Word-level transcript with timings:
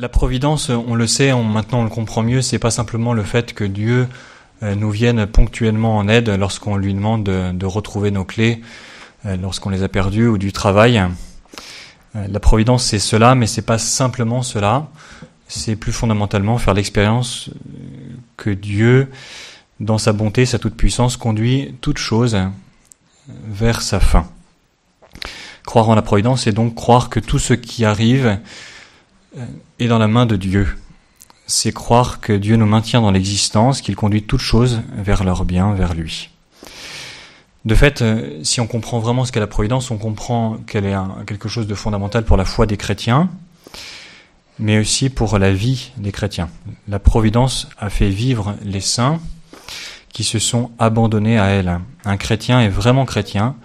La 0.00 0.08
providence, 0.08 0.70
on 0.70 0.94
le 0.94 1.06
sait, 1.06 1.30
maintenant 1.30 1.80
on 1.80 1.84
le 1.84 1.90
comprend 1.90 2.22
mieux, 2.22 2.40
c'est 2.40 2.58
pas 2.58 2.70
simplement 2.70 3.12
le 3.12 3.22
fait 3.22 3.52
que 3.52 3.64
Dieu 3.64 4.08
euh, 4.62 4.74
nous 4.74 4.90
vienne 4.90 5.26
ponctuellement 5.26 5.98
en 5.98 6.08
aide 6.08 6.30
lorsqu'on 6.30 6.76
lui 6.76 6.94
demande 6.94 7.24
de, 7.24 7.66
retrouver 7.66 8.10
nos 8.10 8.24
clés, 8.24 8.62
euh, 9.26 9.36
lorsqu'on 9.36 9.68
les 9.68 9.82
a 9.82 9.90
perdues 9.90 10.26
ou 10.26 10.38
du 10.38 10.52
travail. 10.52 10.96
Euh, 12.16 12.26
la 12.30 12.40
providence, 12.40 12.82
c'est 12.82 12.98
cela, 12.98 13.34
mais 13.34 13.46
c'est 13.46 13.60
pas 13.60 13.76
simplement 13.76 14.40
cela. 14.40 14.88
C'est 15.48 15.76
plus 15.76 15.92
fondamentalement 15.92 16.56
faire 16.56 16.72
l'expérience 16.72 17.50
que 18.38 18.48
Dieu, 18.48 19.10
dans 19.80 19.98
sa 19.98 20.14
bonté, 20.14 20.46
sa 20.46 20.58
toute 20.58 20.76
puissance, 20.76 21.18
conduit 21.18 21.74
toute 21.82 21.98
chose 21.98 22.38
vers 23.28 23.82
sa 23.82 24.00
fin. 24.00 24.26
Croire 25.66 25.90
en 25.90 25.94
la 25.94 26.00
providence, 26.00 26.44
c'est 26.44 26.52
donc 26.52 26.74
croire 26.74 27.10
que 27.10 27.20
tout 27.20 27.38
ce 27.38 27.52
qui 27.52 27.84
arrive 27.84 28.38
est 29.78 29.86
dans 29.88 29.98
la 29.98 30.08
main 30.08 30.26
de 30.26 30.36
Dieu. 30.36 30.76
C'est 31.46 31.72
croire 31.72 32.20
que 32.20 32.32
Dieu 32.32 32.56
nous 32.56 32.66
maintient 32.66 33.00
dans 33.00 33.10
l'existence, 33.10 33.80
qu'il 33.80 33.96
conduit 33.96 34.22
toutes 34.22 34.40
choses 34.40 34.82
vers 34.96 35.24
leur 35.24 35.44
bien, 35.44 35.74
vers 35.74 35.94
lui. 35.94 36.30
De 37.64 37.74
fait, 37.74 38.00
euh, 38.00 38.40
si 38.42 38.60
on 38.60 38.66
comprend 38.66 39.00
vraiment 39.00 39.24
ce 39.24 39.32
qu'est 39.32 39.40
la 39.40 39.46
providence, 39.46 39.90
on 39.90 39.98
comprend 39.98 40.56
qu'elle 40.66 40.86
est 40.86 40.96
quelque 41.26 41.48
chose 41.48 41.66
de 41.66 41.74
fondamental 41.74 42.24
pour 42.24 42.36
la 42.36 42.44
foi 42.44 42.66
des 42.66 42.78
chrétiens, 42.78 43.28
mais 44.58 44.78
aussi 44.78 45.10
pour 45.10 45.38
la 45.38 45.52
vie 45.52 45.92
des 45.96 46.12
chrétiens. 46.12 46.48
La 46.88 46.98
providence 46.98 47.68
a 47.78 47.90
fait 47.90 48.08
vivre 48.08 48.54
les 48.62 48.80
saints 48.80 49.20
qui 50.12 50.24
se 50.24 50.38
sont 50.38 50.70
abandonnés 50.78 51.38
à 51.38 51.46
elle. 51.46 51.80
Un 52.04 52.16
chrétien 52.16 52.60
est 52.60 52.68
vraiment 52.68 53.04
chrétien 53.04 53.56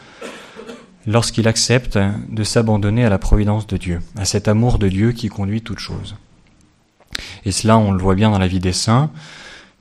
lorsqu'il 1.08 1.48
accepte 1.48 2.00
de 2.30 2.44
s'abandonner 2.44 3.06
à 3.06 3.10
la 3.10 3.18
providence 3.18 3.68
de 3.68 3.78
Dieu, 3.78 4.02
à 4.18 4.26
cet 4.26 4.48
amour 4.48 4.80
de 4.80 4.88
Dieu 4.88 5.12
qui 5.12 5.30
conduit 5.30 5.62
toutes 5.62 5.80
choses. 5.80 6.16
Et 7.46 7.52
cela, 7.52 7.78
on 7.78 7.92
le 7.92 8.02
voit 8.02 8.16
bien 8.16 8.32
dans 8.32 8.40
la 8.40 8.48
vie 8.48 8.60
des 8.60 8.74
saints, 8.74 9.12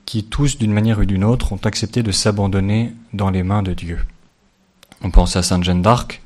qui 0.06 0.24
tous, 0.24 0.58
d'une 0.58 0.72
manière 0.72 0.98
ou 0.98 1.04
d'une 1.04 1.24
autre, 1.24 1.52
ont 1.52 1.60
accepté 1.64 2.02
de 2.02 2.12
s'abandonner 2.12 2.92
dans 3.12 3.30
les 3.30 3.42
mains 3.42 3.62
de 3.62 3.72
Dieu. 3.72 3.98
On 5.02 5.10
pense 5.10 5.36
à 5.36 5.42
Sainte 5.42 5.64
Jeanne 5.64 5.82
d'Arc, 5.82 6.22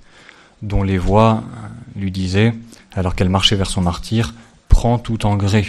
dont 0.63 0.83
les 0.83 0.99
voix 0.99 1.43
lui 1.97 2.11
disaient, 2.11 2.55
alors 2.95 3.15
qu'elle 3.15 3.29
marchait 3.29 3.57
vers 3.57 3.71
son 3.71 3.81
martyr, 3.81 4.35
Prends 4.69 4.99
tout 4.99 5.27
en 5.27 5.37
gré. 5.37 5.67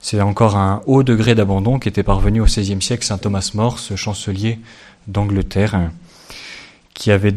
C'est 0.00 0.20
encore 0.20 0.56
un 0.56 0.82
haut 0.86 1.02
degré 1.02 1.34
d'abandon 1.34 1.78
qui 1.78 1.88
était 1.88 2.02
parvenu 2.02 2.40
au 2.40 2.44
XVIe 2.44 2.80
siècle 2.80 3.04
Saint 3.04 3.18
Thomas 3.18 3.50
More, 3.54 3.78
ce 3.78 3.96
chancelier 3.96 4.60
d'Angleterre, 5.08 5.90
qui 6.94 7.10
avait 7.10 7.34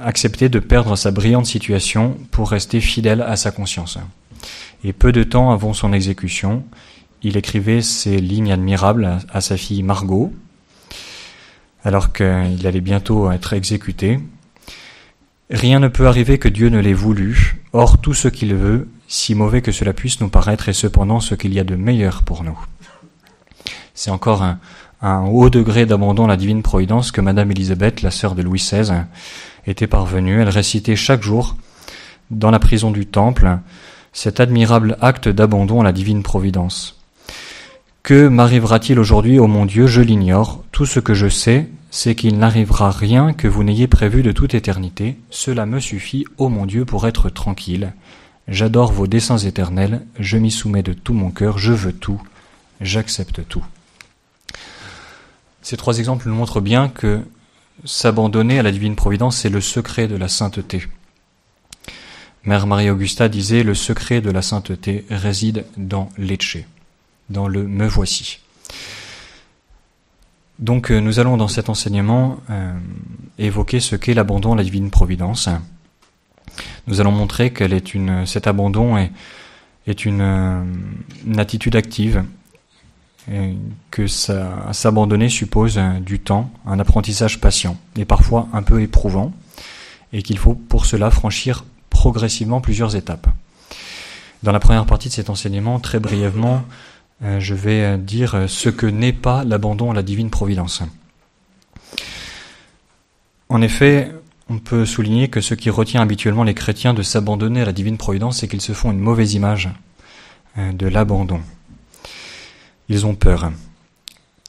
accepté 0.00 0.48
de 0.48 0.58
perdre 0.58 0.96
sa 0.96 1.10
brillante 1.10 1.46
situation 1.46 2.16
pour 2.30 2.50
rester 2.50 2.80
fidèle 2.80 3.22
à 3.22 3.36
sa 3.36 3.50
conscience. 3.50 3.98
Et 4.84 4.92
peu 4.92 5.12
de 5.12 5.22
temps 5.22 5.50
avant 5.50 5.72
son 5.72 5.92
exécution, 5.92 6.64
il 7.22 7.36
écrivait 7.36 7.82
ces 7.82 8.18
lignes 8.18 8.52
admirables 8.52 9.18
à, 9.32 9.40
sa 9.40 9.56
fille 9.56 9.82
Margot, 9.82 10.32
alors 11.84 12.12
qu'il 12.12 12.66
allait 12.66 12.80
bientôt 12.80 13.30
être 13.30 13.54
exécuté. 13.54 14.20
Rien 15.50 15.80
ne 15.80 15.88
peut 15.88 16.06
arriver 16.06 16.38
que 16.38 16.48
Dieu 16.48 16.68
ne 16.68 16.80
l'ait 16.80 16.92
voulu, 16.92 17.62
or 17.72 18.00
tout 18.00 18.14
ce 18.14 18.28
qu'il 18.28 18.54
veut, 18.54 18.88
si 19.08 19.34
mauvais 19.34 19.62
que 19.62 19.72
cela 19.72 19.92
puisse 19.92 20.20
nous 20.20 20.28
paraître, 20.28 20.68
est 20.68 20.74
cependant 20.74 21.20
ce 21.20 21.34
qu'il 21.34 21.54
y 21.54 21.60
a 21.60 21.64
de 21.64 21.76
meilleur 21.76 22.24
pour 22.24 22.44
nous. 22.44 22.58
C'est 23.94 24.10
encore 24.10 24.42
un, 24.42 24.58
un 25.02 25.26
haut 25.26 25.50
degré 25.50 25.84
d'abandon 25.84 26.24
à 26.24 26.28
la 26.28 26.36
divine 26.36 26.62
providence 26.62 27.10
que 27.10 27.20
Madame 27.20 27.50
Élisabeth, 27.50 28.02
la 28.02 28.12
sœur 28.12 28.34
de 28.34 28.42
Louis 28.42 28.60
XVI, 28.60 29.02
était 29.66 29.88
parvenue. 29.88 30.40
Elle 30.40 30.48
récitait 30.48 30.96
chaque 30.96 31.22
jour, 31.22 31.56
dans 32.30 32.50
la 32.50 32.60
prison 32.60 32.90
du 32.92 33.06
Temple, 33.06 33.58
cet 34.12 34.40
admirable 34.40 34.96
acte 35.00 35.28
d'abandon 35.28 35.80
à 35.80 35.84
la 35.84 35.92
divine 35.92 36.22
providence. 36.22 37.00
Que 38.02 38.28
m'arrivera-t-il 38.28 38.98
aujourd'hui, 38.98 39.38
ô 39.38 39.46
mon 39.46 39.66
Dieu, 39.66 39.86
je 39.86 40.00
l'ignore. 40.00 40.64
Tout 40.72 40.86
ce 40.86 41.00
que 41.00 41.14
je 41.14 41.28
sais, 41.28 41.68
c'est 41.90 42.14
qu'il 42.14 42.38
n'arrivera 42.38 42.90
rien 42.90 43.32
que 43.32 43.48
vous 43.48 43.64
n'ayez 43.64 43.86
prévu 43.86 44.22
de 44.22 44.32
toute 44.32 44.54
éternité. 44.54 45.16
Cela 45.30 45.66
me 45.66 45.78
suffit, 45.78 46.24
ô 46.38 46.48
mon 46.48 46.66
Dieu, 46.66 46.84
pour 46.84 47.06
être 47.06 47.28
tranquille. 47.28 47.92
J'adore 48.48 48.92
vos 48.92 49.06
desseins 49.06 49.38
éternels, 49.38 50.02
je 50.18 50.36
m'y 50.36 50.50
soumets 50.50 50.82
de 50.82 50.92
tout 50.92 51.14
mon 51.14 51.30
cœur, 51.30 51.58
je 51.58 51.72
veux 51.72 51.92
tout, 51.92 52.20
j'accepte 52.80 53.46
tout. 53.48 53.64
Ces 55.62 55.76
trois 55.76 55.98
exemples 55.98 56.28
nous 56.28 56.34
montrent 56.34 56.60
bien 56.60 56.88
que 56.88 57.20
s'abandonner 57.84 58.58
à 58.58 58.62
la 58.62 58.72
divine 58.72 58.96
providence, 58.96 59.38
c'est 59.38 59.48
le 59.48 59.60
secret 59.60 60.08
de 60.08 60.16
la 60.16 60.28
sainteté. 60.28 60.82
Mère 62.44 62.66
Marie-Augusta 62.66 63.28
disait 63.28 63.62
Le 63.62 63.74
secret 63.74 64.20
de 64.20 64.30
la 64.30 64.42
sainteté 64.42 65.06
réside 65.08 65.64
dans 65.76 66.08
l'Etche, 66.18 66.58
dans 67.30 67.46
le 67.46 67.66
me 67.66 67.86
voici. 67.86 68.40
Donc 70.58 70.90
euh, 70.90 71.00
nous 71.00 71.20
allons 71.20 71.36
dans 71.36 71.48
cet 71.48 71.68
enseignement 71.68 72.38
euh, 72.50 72.72
évoquer 73.38 73.80
ce 73.80 73.96
qu'est 73.96 74.14
l'abandon 74.14 74.52
à 74.52 74.56
la 74.56 74.64
divine 74.64 74.90
providence. 74.90 75.48
Nous 76.88 77.00
allons 77.00 77.12
montrer 77.12 77.52
qu'elle 77.52 77.72
est 77.72 77.94
une, 77.94 78.26
cet 78.26 78.46
abandon 78.46 78.96
est, 78.96 79.12
euh, 79.88 80.64
une 81.26 81.40
attitude 81.40 81.76
active 81.76 82.24
que 83.90 84.06
s'abandonner 84.06 85.28
suppose 85.28 85.78
du 86.00 86.18
temps, 86.18 86.50
un 86.66 86.78
apprentissage 86.80 87.40
patient 87.40 87.76
et 87.96 88.04
parfois 88.04 88.48
un 88.52 88.62
peu 88.62 88.82
éprouvant, 88.82 89.32
et 90.12 90.22
qu'il 90.22 90.38
faut 90.38 90.54
pour 90.54 90.86
cela 90.86 91.10
franchir 91.10 91.64
progressivement 91.88 92.60
plusieurs 92.60 92.96
étapes. 92.96 93.28
Dans 94.42 94.52
la 94.52 94.60
première 94.60 94.86
partie 94.86 95.08
de 95.08 95.14
cet 95.14 95.30
enseignement, 95.30 95.78
très 95.78 96.00
brièvement, 96.00 96.64
euh, 97.22 97.38
je 97.38 97.54
vais 97.54 97.96
dire 97.96 98.46
ce 98.48 98.68
que 98.68 98.86
n'est 98.86 99.12
pas 99.12 99.44
l'abandon 99.44 99.92
à 99.92 99.94
la 99.94 100.02
divine 100.02 100.30
providence. 100.30 100.82
En 103.48 103.62
effet, 103.62 104.10
on 104.48 104.58
peut 104.58 104.84
souligner 104.84 105.28
que 105.28 105.40
ce 105.40 105.54
qui 105.54 105.70
retient 105.70 106.00
habituellement 106.00 106.42
les 106.42 106.54
chrétiens 106.54 106.94
de 106.94 107.02
s'abandonner 107.02 107.62
à 107.62 107.64
la 107.66 107.72
divine 107.72 107.98
providence, 107.98 108.38
c'est 108.38 108.48
qu'ils 108.48 108.60
se 108.60 108.72
font 108.72 108.90
une 108.90 108.98
mauvaise 108.98 109.34
image 109.34 109.68
euh, 110.58 110.72
de 110.72 110.86
l'abandon 110.86 111.40
ils 112.92 113.06
ont 113.06 113.14
peur. 113.14 113.50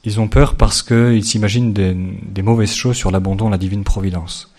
Ils 0.04 0.20
ont 0.20 0.28
peur 0.28 0.56
parce 0.56 0.82
qu'ils 0.82 1.24
s'imaginent 1.24 1.72
des, 1.72 2.42
mauvaises 2.42 2.74
choses 2.74 2.96
sur 2.96 3.10
l'abandon 3.10 3.48
à 3.48 3.50
la 3.50 3.56
divine 3.56 3.84
providence. 3.84 4.52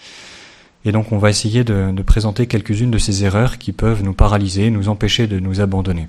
Et 0.86 0.92
donc 0.92 1.12
on 1.12 1.20
va 1.20 1.30
essayer 1.30 1.64
de, 1.64 1.92
de 1.92 2.02
présenter 2.02 2.48
quelques-unes 2.48 2.90
de 2.90 2.98
ces 2.98 3.24
erreurs 3.24 3.60
qui 3.60 3.74
peuvent 3.74 4.02
nous 4.02 4.14
paralyser, 4.14 4.72
nous 4.72 4.90
empêcher 4.90 5.28
de 5.28 5.40
nous 5.40 5.62
abandonner. 5.62 6.08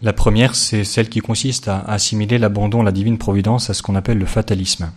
La 0.00 0.14
première, 0.14 0.54
c'est 0.54 0.82
celle 0.82 1.10
qui 1.10 1.20
consiste 1.20 1.68
à 1.68 1.80
assimiler 1.80 2.38
l'abandon 2.38 2.80
à 2.80 2.84
la 2.84 2.92
divine 2.92 3.18
providence 3.18 3.68
à 3.68 3.74
ce 3.74 3.82
qu'on 3.82 3.96
appelle 3.96 4.18
le 4.18 4.26
fatalisme. 4.26 4.90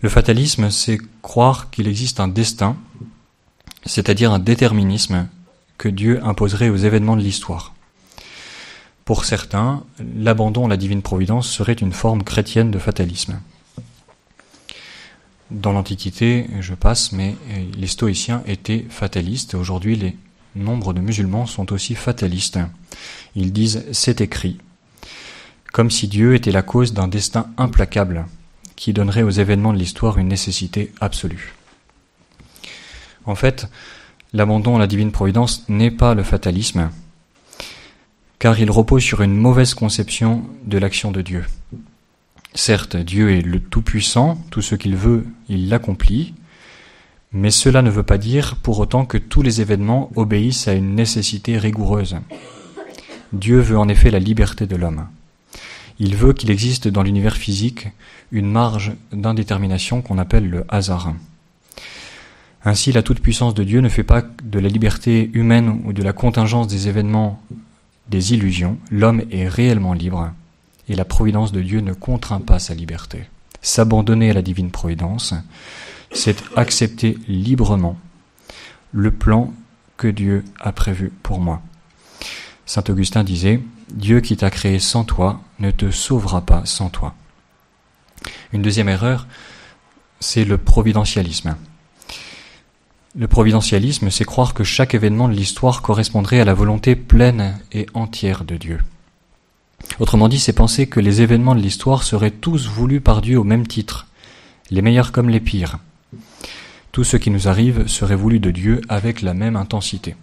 Le 0.00 0.08
fatalisme, 0.08 0.68
c'est 0.70 0.98
croire 1.20 1.70
qu'il 1.70 1.86
existe 1.86 2.18
un 2.18 2.26
destin, 2.26 2.76
c'est-à-dire 3.86 4.32
un 4.32 4.40
déterminisme 4.40 5.28
que 5.78 5.88
Dieu 5.88 6.20
imposerait 6.24 6.70
aux 6.70 6.76
événements 6.76 7.16
de 7.16 7.22
l'histoire. 7.22 7.72
Pour 9.04 9.24
certains, 9.24 9.82
l'abandon 10.16 10.66
à 10.66 10.68
la 10.68 10.76
divine 10.76 11.02
providence 11.02 11.48
serait 11.48 11.72
une 11.72 11.92
forme 11.92 12.22
chrétienne 12.22 12.70
de 12.70 12.78
fatalisme. 12.78 13.40
Dans 15.50 15.72
l'Antiquité, 15.72 16.46
je 16.60 16.74
passe, 16.74 17.12
mais 17.12 17.36
euh, 17.50 17.64
les 17.76 17.86
stoïciens 17.86 18.42
étaient 18.46 18.86
fatalistes. 18.88 19.54
Aujourd'hui, 19.54 19.96
les 19.96 20.16
nombres 20.54 20.94
de 20.94 21.00
musulmans 21.00 21.46
sont 21.46 21.72
aussi 21.72 21.94
fatalistes. 21.94 22.58
Ils 23.34 23.52
disent 23.52 23.84
c'est 23.92 24.20
écrit, 24.20 24.58
comme 25.72 25.90
si 25.90 26.08
Dieu 26.08 26.34
était 26.34 26.52
la 26.52 26.62
cause 26.62 26.94
d'un 26.94 27.08
destin 27.08 27.48
implacable 27.58 28.26
qui 28.76 28.92
donnerait 28.92 29.22
aux 29.22 29.30
événements 29.30 29.72
de 29.72 29.78
l'histoire 29.78 30.18
une 30.18 30.28
nécessité 30.28 30.92
absolue. 31.00 31.54
En 33.26 33.34
fait, 33.34 33.68
l'abandon 34.32 34.76
à 34.76 34.78
la 34.78 34.86
divine 34.86 35.12
providence 35.12 35.68
n'est 35.68 35.90
pas 35.90 36.14
le 36.14 36.22
fatalisme, 36.22 36.90
car 38.42 38.58
il 38.58 38.72
repose 38.72 39.04
sur 39.04 39.22
une 39.22 39.36
mauvaise 39.36 39.72
conception 39.72 40.42
de 40.66 40.76
l'action 40.76 41.12
de 41.12 41.22
Dieu. 41.22 41.44
Certes, 42.54 42.96
Dieu 42.96 43.30
est 43.30 43.40
le 43.40 43.60
Tout-Puissant, 43.60 44.36
tout 44.50 44.62
ce 44.62 44.74
qu'il 44.74 44.96
veut, 44.96 45.24
il 45.48 45.68
l'accomplit, 45.68 46.34
mais 47.32 47.52
cela 47.52 47.82
ne 47.82 47.90
veut 47.90 48.02
pas 48.02 48.18
dire 48.18 48.56
pour 48.56 48.80
autant 48.80 49.04
que 49.04 49.16
tous 49.16 49.42
les 49.42 49.60
événements 49.60 50.10
obéissent 50.16 50.66
à 50.66 50.72
une 50.72 50.96
nécessité 50.96 51.56
rigoureuse. 51.56 52.16
Dieu 53.32 53.60
veut 53.60 53.78
en 53.78 53.88
effet 53.88 54.10
la 54.10 54.18
liberté 54.18 54.66
de 54.66 54.74
l'homme. 54.74 55.06
Il 56.00 56.16
veut 56.16 56.32
qu'il 56.32 56.50
existe 56.50 56.88
dans 56.88 57.04
l'univers 57.04 57.36
physique 57.36 57.90
une 58.32 58.50
marge 58.50 58.94
d'indétermination 59.12 60.02
qu'on 60.02 60.18
appelle 60.18 60.50
le 60.50 60.64
hasard. 60.68 61.14
Ainsi, 62.64 62.90
la 62.90 63.04
toute-puissance 63.04 63.54
de 63.54 63.62
Dieu 63.62 63.80
ne 63.80 63.88
fait 63.88 64.02
pas 64.02 64.24
de 64.42 64.58
la 64.58 64.68
liberté 64.68 65.30
humaine 65.32 65.80
ou 65.84 65.92
de 65.92 66.02
la 66.02 66.12
contingence 66.12 66.66
des 66.66 66.88
événements 66.88 67.40
des 68.12 68.34
illusions, 68.34 68.78
l'homme 68.90 69.22
est 69.30 69.48
réellement 69.48 69.94
libre 69.94 70.32
et 70.88 70.94
la 70.94 71.06
providence 71.06 71.50
de 71.50 71.62
Dieu 71.62 71.80
ne 71.80 71.94
contraint 71.94 72.42
pas 72.42 72.58
sa 72.58 72.74
liberté. 72.74 73.24
S'abandonner 73.62 74.30
à 74.30 74.34
la 74.34 74.42
divine 74.42 74.70
providence, 74.70 75.32
c'est 76.12 76.44
accepter 76.54 77.16
librement 77.26 77.96
le 78.92 79.10
plan 79.10 79.54
que 79.96 80.08
Dieu 80.08 80.44
a 80.60 80.72
prévu 80.72 81.10
pour 81.22 81.40
moi. 81.40 81.62
Saint 82.66 82.84
Augustin 82.90 83.24
disait, 83.24 83.60
Dieu 83.90 84.20
qui 84.20 84.36
t'a 84.36 84.50
créé 84.50 84.78
sans 84.78 85.04
toi 85.04 85.40
ne 85.58 85.70
te 85.70 85.90
sauvera 85.90 86.42
pas 86.42 86.66
sans 86.66 86.90
toi. 86.90 87.14
Une 88.52 88.60
deuxième 88.60 88.90
erreur, 88.90 89.26
c'est 90.20 90.44
le 90.44 90.58
providentialisme. 90.58 91.56
Le 93.14 93.28
providentialisme, 93.28 94.08
c'est 94.08 94.24
croire 94.24 94.54
que 94.54 94.64
chaque 94.64 94.94
événement 94.94 95.28
de 95.28 95.34
l'histoire 95.34 95.82
correspondrait 95.82 96.40
à 96.40 96.46
la 96.46 96.54
volonté 96.54 96.96
pleine 96.96 97.58
et 97.70 97.84
entière 97.92 98.44
de 98.44 98.56
Dieu. 98.56 98.80
Autrement 99.98 100.28
dit, 100.28 100.38
c'est 100.38 100.54
penser 100.54 100.86
que 100.86 100.98
les 100.98 101.20
événements 101.20 101.54
de 101.54 101.60
l'histoire 101.60 102.04
seraient 102.04 102.30
tous 102.30 102.68
voulus 102.68 103.02
par 103.02 103.20
Dieu 103.20 103.38
au 103.38 103.44
même 103.44 103.66
titre, 103.66 104.06
les 104.70 104.80
meilleurs 104.80 105.12
comme 105.12 105.28
les 105.28 105.40
pires. 105.40 105.78
Tout 106.90 107.04
ce 107.04 107.18
qui 107.18 107.30
nous 107.30 107.48
arrive 107.48 107.86
serait 107.86 108.16
voulu 108.16 108.40
de 108.40 108.50
Dieu 108.50 108.80
avec 108.88 109.20
la 109.20 109.34
même 109.34 109.56
intensité. 109.56 110.16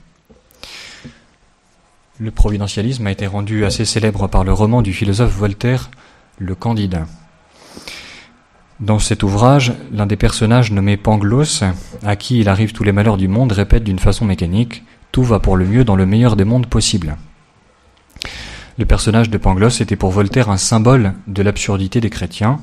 Le 2.17 2.31
providentialisme 2.31 3.05
a 3.05 3.11
été 3.11 3.27
rendu 3.27 3.65
assez 3.65 3.85
célèbre 3.85 4.27
par 4.27 4.43
le 4.43 4.51
roman 4.51 4.81
du 4.81 4.93
philosophe 4.93 5.35
Voltaire, 5.35 5.91
Le 6.39 6.55
Candide. 6.55 7.05
Dans 8.79 8.99
cet 8.99 9.23
ouvrage, 9.23 9.73
l'un 9.91 10.05
des 10.05 10.15
personnages 10.15 10.71
nommé 10.71 10.95
Pangloss, 10.95 11.63
à 12.03 12.15
qui 12.15 12.39
il 12.39 12.47
arrive 12.47 12.71
tous 12.71 12.83
les 12.83 12.91
malheurs 12.91 13.17
du 13.17 13.27
monde, 13.27 13.51
répète 13.51 13.83
d'une 13.83 13.99
façon 13.99 14.25
mécanique 14.25 14.83
Tout 15.11 15.23
va 15.23 15.39
pour 15.39 15.57
le 15.57 15.65
mieux 15.65 15.83
dans 15.83 15.95
le 15.95 16.05
meilleur 16.05 16.35
des 16.35 16.45
mondes 16.45 16.67
possibles. 16.67 17.17
Le 18.77 18.85
personnage 18.85 19.29
de 19.29 19.37
Pangloss 19.37 19.81
était 19.81 19.97
pour 19.97 20.11
Voltaire 20.11 20.49
un 20.49 20.57
symbole 20.57 21.13
de 21.27 21.43
l'absurdité 21.43 21.99
des 21.99 22.09
chrétiens. 22.09 22.61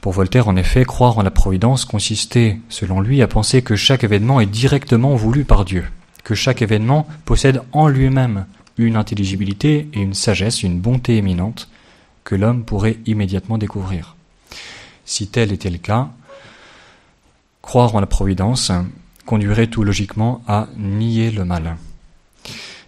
Pour 0.00 0.12
Voltaire, 0.12 0.48
en 0.48 0.56
effet, 0.56 0.84
croire 0.84 1.18
en 1.18 1.22
la 1.22 1.30
providence 1.30 1.84
consistait, 1.84 2.58
selon 2.70 3.00
lui, 3.00 3.20
à 3.20 3.28
penser 3.28 3.60
que 3.60 3.76
chaque 3.76 4.04
événement 4.04 4.40
est 4.40 4.46
directement 4.46 5.14
voulu 5.16 5.44
par 5.44 5.64
Dieu 5.64 5.84
que 6.28 6.34
chaque 6.34 6.60
événement 6.60 7.06
possède 7.24 7.62
en 7.72 7.88
lui-même 7.88 8.44
une 8.76 8.96
intelligibilité 8.96 9.88
et 9.94 10.00
une 10.00 10.12
sagesse, 10.12 10.62
une 10.62 10.78
bonté 10.78 11.16
éminente 11.16 11.70
que 12.22 12.34
l'homme 12.34 12.64
pourrait 12.64 12.98
immédiatement 13.06 13.56
découvrir. 13.56 14.17
Si 15.08 15.26
tel 15.26 15.52
était 15.52 15.70
le 15.70 15.78
cas, 15.78 16.10
croire 17.62 17.94
en 17.94 18.00
la 18.00 18.06
providence 18.06 18.70
conduirait 19.24 19.68
tout 19.68 19.82
logiquement 19.82 20.42
à 20.46 20.68
nier 20.76 21.30
le 21.30 21.46
mal. 21.46 21.78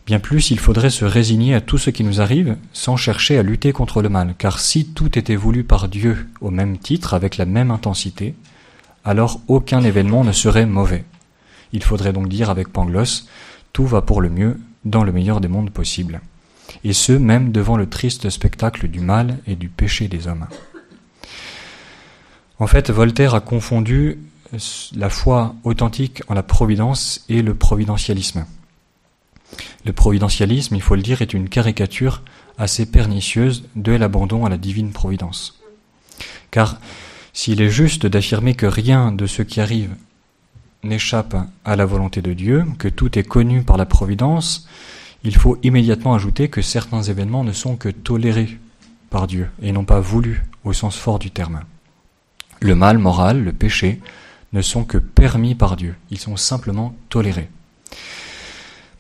Bien 0.05 0.20
plus, 0.20 0.50
il 0.50 0.58
faudrait 0.58 0.90
se 0.90 1.06
résigner 1.06 1.55
à 1.55 1.62
tout 1.62 1.78
ce 1.78 1.88
qui 1.88 2.05
nous 2.05 2.20
arrive 2.20 2.58
sans 2.75 2.99
chercher 2.99 3.38
à 3.38 3.43
lutter 3.43 3.72
contre 3.72 4.02
le 4.02 4.11
mal, 4.11 4.34
car 4.37 4.61
si 4.61 4.84
tout 4.84 5.19
était 5.19 5.34
voulu 5.34 5.64
par 5.64 5.88
Dieu 5.88 6.28
au 6.43 6.50
même 6.50 6.76
titre, 6.76 7.14
avec 7.14 7.38
la 7.38 7.46
même 7.46 7.70
intensité, 7.70 8.34
alors 9.02 9.40
aucun 9.49 9.82
événement 9.82 10.22
ne 10.22 10.32
serait 10.32 10.67
mauvais. 10.67 11.06
Il 11.72 11.82
faudrait 11.82 12.12
donc 12.12 12.28
dire 12.28 12.50
avec 12.50 12.69
Pangloss, 12.69 13.28
tout 13.72 13.87
va 13.87 14.02
pour 14.02 14.20
le 14.20 14.28
mieux 14.28 14.61
dans 14.84 15.05
le 15.05 15.12
meilleur 15.12 15.40
des 15.40 15.49
mondes 15.49 15.70
possibles, 15.70 16.20
et 16.84 16.93
ce 16.93 17.12
même 17.12 17.50
devant 17.50 17.78
le 17.78 17.88
triste 17.88 18.28
spectacle 18.28 18.88
du 18.88 19.00
mal 19.00 19.38
et 19.46 19.56
du 19.56 19.70
péché 19.70 20.06
des 20.06 20.28
hommes. 20.28 20.46
En 22.60 22.66
fait, 22.66 22.90
Voltaire 22.90 23.34
a 23.34 23.40
confondu 23.40 24.18
la 24.94 25.08
foi 25.08 25.54
authentique 25.64 26.22
en 26.28 26.34
la 26.34 26.42
providence 26.42 27.24
et 27.30 27.40
le 27.40 27.54
providentialisme. 27.54 28.44
Le 29.86 29.92
providentialisme, 29.94 30.74
il 30.74 30.82
faut 30.82 30.94
le 30.94 31.00
dire, 31.00 31.22
est 31.22 31.32
une 31.32 31.48
caricature 31.48 32.22
assez 32.58 32.84
pernicieuse 32.84 33.64
de 33.76 33.92
l'abandon 33.92 34.44
à 34.44 34.50
la 34.50 34.58
divine 34.58 34.92
providence. 34.92 35.58
Car 36.50 36.78
s'il 37.32 37.62
est 37.62 37.70
juste 37.70 38.04
d'affirmer 38.04 38.54
que 38.54 38.66
rien 38.66 39.10
de 39.10 39.26
ce 39.26 39.40
qui 39.40 39.62
arrive 39.62 39.94
n'échappe 40.82 41.36
à 41.64 41.76
la 41.76 41.86
volonté 41.86 42.20
de 42.20 42.34
Dieu, 42.34 42.66
que 42.78 42.88
tout 42.88 43.18
est 43.18 43.24
connu 43.24 43.62
par 43.62 43.78
la 43.78 43.86
providence, 43.86 44.68
il 45.24 45.34
faut 45.34 45.58
immédiatement 45.62 46.14
ajouter 46.14 46.50
que 46.50 46.60
certains 46.60 47.02
événements 47.02 47.44
ne 47.44 47.52
sont 47.52 47.76
que 47.76 47.88
tolérés 47.88 48.58
par 49.08 49.26
Dieu 49.26 49.48
et 49.62 49.72
non 49.72 49.84
pas 49.84 50.00
voulus 50.00 50.44
au 50.64 50.74
sens 50.74 50.96
fort 50.96 51.18
du 51.18 51.30
terme. 51.30 51.62
Le 52.60 52.74
mal 52.74 52.98
moral, 52.98 53.42
le 53.42 53.52
péché, 53.52 54.00
ne 54.52 54.62
sont 54.62 54.84
que 54.84 54.98
permis 54.98 55.54
par 55.54 55.76
Dieu, 55.76 55.94
ils 56.10 56.18
sont 56.18 56.36
simplement 56.36 56.94
tolérés. 57.08 57.48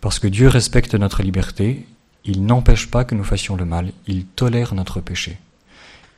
Parce 0.00 0.18
que 0.18 0.28
Dieu 0.28 0.48
respecte 0.48 0.94
notre 0.94 1.22
liberté, 1.22 1.86
il 2.24 2.44
n'empêche 2.44 2.90
pas 2.90 3.04
que 3.04 3.14
nous 3.14 3.24
fassions 3.24 3.56
le 3.56 3.64
mal, 3.64 3.92
il 4.06 4.24
tolère 4.24 4.74
notre 4.74 5.00
péché. 5.00 5.38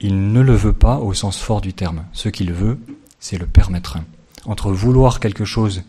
Il 0.01 0.33
ne 0.33 0.41
le 0.41 0.55
veut 0.55 0.73
pas 0.73 0.99
au 0.99 1.15
sens 1.15 1.41
fort 1.41 1.61
du 1.61 1.73
terme. 1.73 2.05
Ce 2.13 2.29
qu'il 2.29 2.53
veut, 2.53 2.79
c'est 3.21 3.39
le 3.39 3.47
permettre 3.47 3.99
entre 4.45 4.73
vouloir 4.73 5.21
quelque 5.21 5.45
chose 5.45 5.83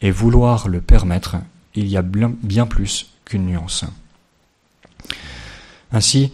et 0.00 0.10
vouloir 0.10 0.68
le 0.68 0.80
permettre, 0.80 1.36
il 1.74 1.88
y 1.88 1.96
a 1.96 2.02
bien 2.02 2.66
plus 2.66 3.10
qu'une 3.24 3.46
nuance. 3.46 3.84
Ainsi, 5.92 6.32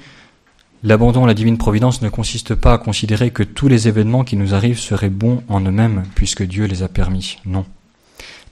l'abandon 0.84 1.24
à 1.24 1.26
la 1.26 1.34
divine 1.34 1.56
providence 1.56 2.02
ne 2.02 2.10
consiste 2.10 2.54
pas 2.54 2.74
à 2.74 2.78
considérer 2.78 3.30
que 3.30 3.42
tous 3.42 3.68
les 3.68 3.88
événements 3.88 4.22
qui 4.22 4.36
nous 4.36 4.54
arrivent 4.54 4.78
seraient 4.78 5.08
bons 5.08 5.42
en 5.48 5.62
eux-mêmes 5.62 6.04
puisque 6.14 6.44
Dieu 6.44 6.66
les 6.66 6.82
a 6.82 6.88
permis. 6.88 7.38
Non. 7.46 7.64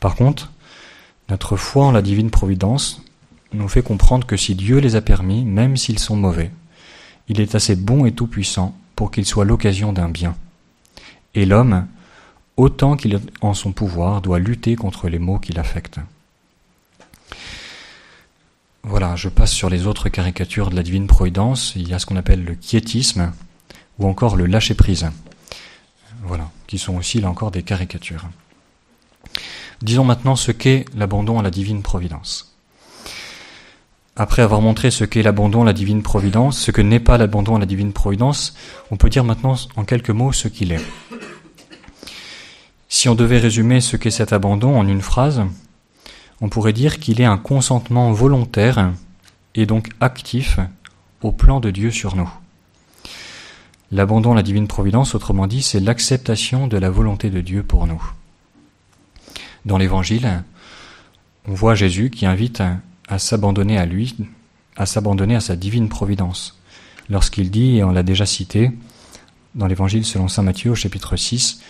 Par 0.00 0.16
contre, 0.16 0.50
notre 1.28 1.56
foi 1.56 1.84
en 1.84 1.92
la 1.92 2.02
divine 2.02 2.30
providence 2.30 3.02
nous 3.52 3.68
fait 3.68 3.82
comprendre 3.82 4.26
que 4.26 4.38
si 4.38 4.54
Dieu 4.54 4.78
les 4.78 4.96
a 4.96 5.02
permis, 5.02 5.44
même 5.44 5.76
s'ils 5.76 5.98
sont 5.98 6.16
mauvais, 6.16 6.50
il 7.28 7.38
est 7.38 7.54
assez 7.54 7.76
bon 7.76 8.06
et 8.06 8.12
tout-puissant 8.12 8.74
pour 8.96 9.10
qu'ils 9.10 9.26
soient 9.26 9.44
l'occasion 9.44 9.92
d'un 9.92 10.08
bien. 10.08 10.34
Et 11.34 11.44
l'homme, 11.44 11.86
autant 12.56 12.96
qu'il 12.96 13.14
est 13.14 13.20
en 13.42 13.52
son 13.52 13.72
pouvoir, 13.72 14.22
doit 14.22 14.38
lutter 14.38 14.74
contre 14.74 15.08
les 15.08 15.18
maux 15.18 15.38
qui 15.38 15.52
l'affectent. 15.52 16.00
Voilà, 18.84 19.14
je 19.14 19.28
passe 19.28 19.52
sur 19.52 19.70
les 19.70 19.86
autres 19.86 20.08
caricatures 20.08 20.70
de 20.70 20.76
la 20.76 20.82
divine 20.82 21.06
providence. 21.06 21.74
Il 21.76 21.88
y 21.88 21.94
a 21.94 22.00
ce 22.00 22.06
qu'on 22.06 22.16
appelle 22.16 22.44
le 22.44 22.56
quiétisme 22.56 23.32
ou 23.98 24.08
encore 24.08 24.34
le 24.34 24.46
lâcher-prise. 24.46 25.10
Voilà, 26.24 26.50
qui 26.66 26.78
sont 26.78 26.96
aussi 26.96 27.20
là 27.20 27.30
encore 27.30 27.52
des 27.52 27.62
caricatures. 27.62 28.28
Disons 29.82 30.04
maintenant 30.04 30.36
ce 30.36 30.52
qu'est 30.52 30.84
l'abandon 30.96 31.38
à 31.38 31.42
la 31.42 31.50
divine 31.50 31.82
providence. 31.82 32.56
Après 34.14 34.42
avoir 34.42 34.60
montré 34.60 34.90
ce 34.90 35.04
qu'est 35.04 35.22
l'abandon 35.22 35.62
à 35.62 35.64
la 35.64 35.72
divine 35.72 36.02
providence, 36.02 36.58
ce 36.58 36.70
que 36.70 36.82
n'est 36.82 37.00
pas 37.00 37.18
l'abandon 37.18 37.56
à 37.56 37.58
la 37.58 37.66
divine 37.66 37.92
providence, 37.92 38.54
on 38.90 38.96
peut 38.96 39.08
dire 39.08 39.24
maintenant 39.24 39.56
en 39.76 39.84
quelques 39.84 40.10
mots 40.10 40.32
ce 40.32 40.48
qu'il 40.48 40.72
est. 40.72 40.84
Si 42.88 43.08
on 43.08 43.14
devait 43.14 43.38
résumer 43.38 43.80
ce 43.80 43.96
qu'est 43.96 44.10
cet 44.10 44.32
abandon 44.32 44.76
en 44.76 44.86
une 44.86 45.00
phrase, 45.00 45.42
on 46.42 46.48
pourrait 46.48 46.72
dire 46.72 46.98
qu'il 46.98 47.20
est 47.20 47.24
un 47.24 47.38
consentement 47.38 48.12
volontaire 48.12 48.92
et 49.54 49.64
donc 49.64 49.90
actif 50.00 50.58
au 51.22 51.30
plan 51.30 51.60
de 51.60 51.70
Dieu 51.70 51.92
sur 51.92 52.16
nous. 52.16 52.28
L'abandon 53.92 54.32
à 54.32 54.34
la 54.34 54.42
divine 54.42 54.66
providence, 54.66 55.14
autrement 55.14 55.46
dit, 55.46 55.62
c'est 55.62 55.78
l'acceptation 55.78 56.66
de 56.66 56.76
la 56.76 56.90
volonté 56.90 57.30
de 57.30 57.40
Dieu 57.40 57.62
pour 57.62 57.86
nous. 57.86 58.02
Dans 59.64 59.78
l'Évangile, 59.78 60.42
on 61.46 61.54
voit 61.54 61.76
Jésus 61.76 62.10
qui 62.10 62.26
invite 62.26 62.60
à, 63.08 63.18
s'abandonner 63.18 63.78
à 63.78 63.86
lui, 63.86 64.16
à 64.76 64.84
s'abandonner 64.84 65.36
à 65.36 65.40
sa 65.40 65.54
divine 65.54 65.88
providence. 65.88 66.58
Lorsqu'il 67.08 67.50
dit, 67.50 67.76
et 67.76 67.84
on 67.84 67.92
l'a 67.92 68.02
déjà 68.02 68.26
cité, 68.26 68.72
dans 69.54 69.66
l'Évangile 69.66 70.04
selon 70.04 70.26
Saint 70.26 70.42
Matthieu 70.42 70.72
au 70.72 70.74
chapitre 70.74 71.14
6, 71.14 71.60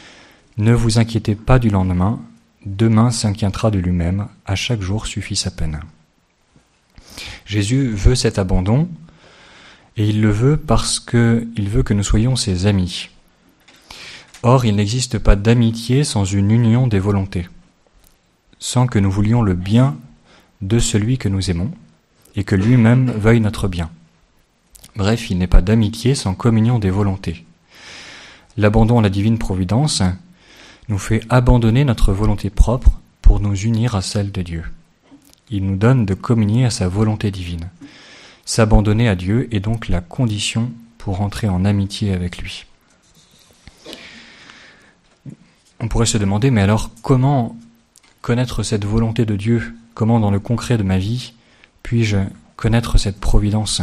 ne 0.57 0.73
vous 0.73 0.99
inquiétez 0.99 1.35
pas 1.35 1.59
du 1.59 1.69
lendemain, 1.69 2.21
demain 2.66 3.11
s'inquiétera 3.11 3.71
de 3.71 3.78
lui-même, 3.78 4.28
à 4.47 4.54
chaque 4.54 4.83
jour 4.83 5.07
suffit 5.07 5.37
sa 5.37 5.50
peine. 5.50 5.81
Jésus 7.45 7.88
veut 7.88 8.14
cet 8.14 8.38
abandon, 8.38 8.88
et 9.97 10.09
il 10.09 10.21
le 10.21 10.31
veut 10.31 10.57
parce 10.57 11.00
qu'il 11.00 11.69
veut 11.69 11.83
que 11.83 11.95
nous 11.95 12.02
soyons 12.02 12.37
ses 12.37 12.66
amis. 12.66 13.11
Or, 14.42 14.64
il 14.64 14.75
n'existe 14.75 15.19
pas 15.19 15.37
d'amitié 15.37 16.02
sans 16.04 16.25
une 16.25 16.50
union 16.50 16.87
des 16.87 16.99
volontés, 16.99 17.49
sans 18.59 18.87
que 18.87 18.99
nous 18.99 19.11
voulions 19.11 19.42
le 19.42 19.54
bien 19.54 19.97
de 20.62 20.78
celui 20.78 21.19
que 21.19 21.28
nous 21.28 21.50
aimons, 21.50 21.71
et 22.35 22.45
que 22.45 22.57
lui-même 22.57 23.11
veuille 23.11 23.40
notre 23.40 23.69
bien. 23.69 23.90
Bref, 24.97 25.31
il 25.31 25.38
n'est 25.38 25.47
pas 25.47 25.62
d'amitié 25.62 26.14
sans 26.14 26.35
communion 26.35 26.78
des 26.78 26.90
volontés. 26.90 27.45
L'abandon 28.57 28.99
à 28.99 29.02
la 29.02 29.09
divine 29.09 29.38
providence, 29.38 30.02
nous 30.89 30.99
fait 30.99 31.23
abandonner 31.29 31.85
notre 31.85 32.12
volonté 32.12 32.51
propre 32.51 33.01
pour 33.21 33.41
nous 33.41 33.55
unir 33.55 33.95
à 33.95 34.03
celle 34.03 34.33
de 34.33 34.43
Dieu. 34.43 34.65
Il 35.51 35.67
nous 35.67 35.77
donne 35.77 36.07
de 36.07 36.15
communier 36.15 36.65
à 36.65 36.71
sa 36.71 36.89
volonté 36.89 37.31
divine. 37.31 37.69
S'abandonner 38.45 39.09
à 39.09 39.15
Dieu 39.15 39.49
est 39.55 39.61
donc 39.61 39.89
la 39.89 40.01
condition 40.01 40.73
pour 40.99 41.21
entrer 41.21 41.49
en 41.49 41.65
amitié 41.65 42.12
avec 42.12 42.39
lui. 42.39 42.67
On 45.81 45.89
pourrait 45.89 46.07
se 46.07 46.19
demander, 46.19 46.51
mais 46.51 46.62
alors 46.62 46.91
comment 47.03 47.57
connaître 48.21 48.62
cette 48.62 48.85
volonté 48.85 49.25
de 49.25 49.37
Dieu? 49.37 49.75
Comment 49.95 50.21
dans 50.21 50.31
le 50.31 50.41
concret 50.41 50.79
de 50.79 50.83
ma 50.83 50.99
vie 50.99 51.35
puis-je 51.83 52.19
connaître 52.57 52.99
cette 52.99 53.19
providence? 53.19 53.83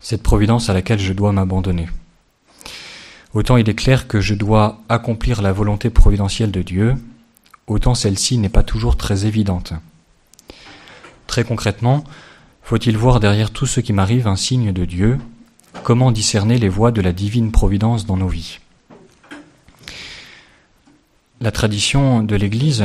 Cette 0.00 0.22
providence 0.22 0.70
à 0.70 0.74
laquelle 0.74 1.00
je 1.00 1.12
dois 1.12 1.32
m'abandonner? 1.32 1.88
Autant 3.38 3.56
il 3.56 3.70
est 3.70 3.74
clair 3.74 4.08
que 4.08 4.20
je 4.20 4.34
dois 4.34 4.80
accomplir 4.88 5.42
la 5.42 5.52
volonté 5.52 5.90
providentielle 5.90 6.50
de 6.50 6.60
Dieu, 6.60 6.96
autant 7.68 7.94
celle-ci 7.94 8.36
n'est 8.36 8.48
pas 8.48 8.64
toujours 8.64 8.96
très 8.96 9.26
évidente. 9.26 9.74
Très 11.28 11.44
concrètement, 11.44 12.02
faut-il 12.64 12.96
voir 12.96 13.20
derrière 13.20 13.52
tout 13.52 13.66
ce 13.66 13.78
qui 13.78 13.92
m'arrive 13.92 14.26
un 14.26 14.34
signe 14.34 14.72
de 14.72 14.84
Dieu? 14.84 15.18
Comment 15.84 16.10
discerner 16.10 16.58
les 16.58 16.68
voies 16.68 16.90
de 16.90 17.00
la 17.00 17.12
divine 17.12 17.52
providence 17.52 18.06
dans 18.06 18.16
nos 18.16 18.26
vies? 18.26 18.58
La 21.40 21.52
tradition 21.52 22.24
de 22.24 22.34
l'Église 22.34 22.84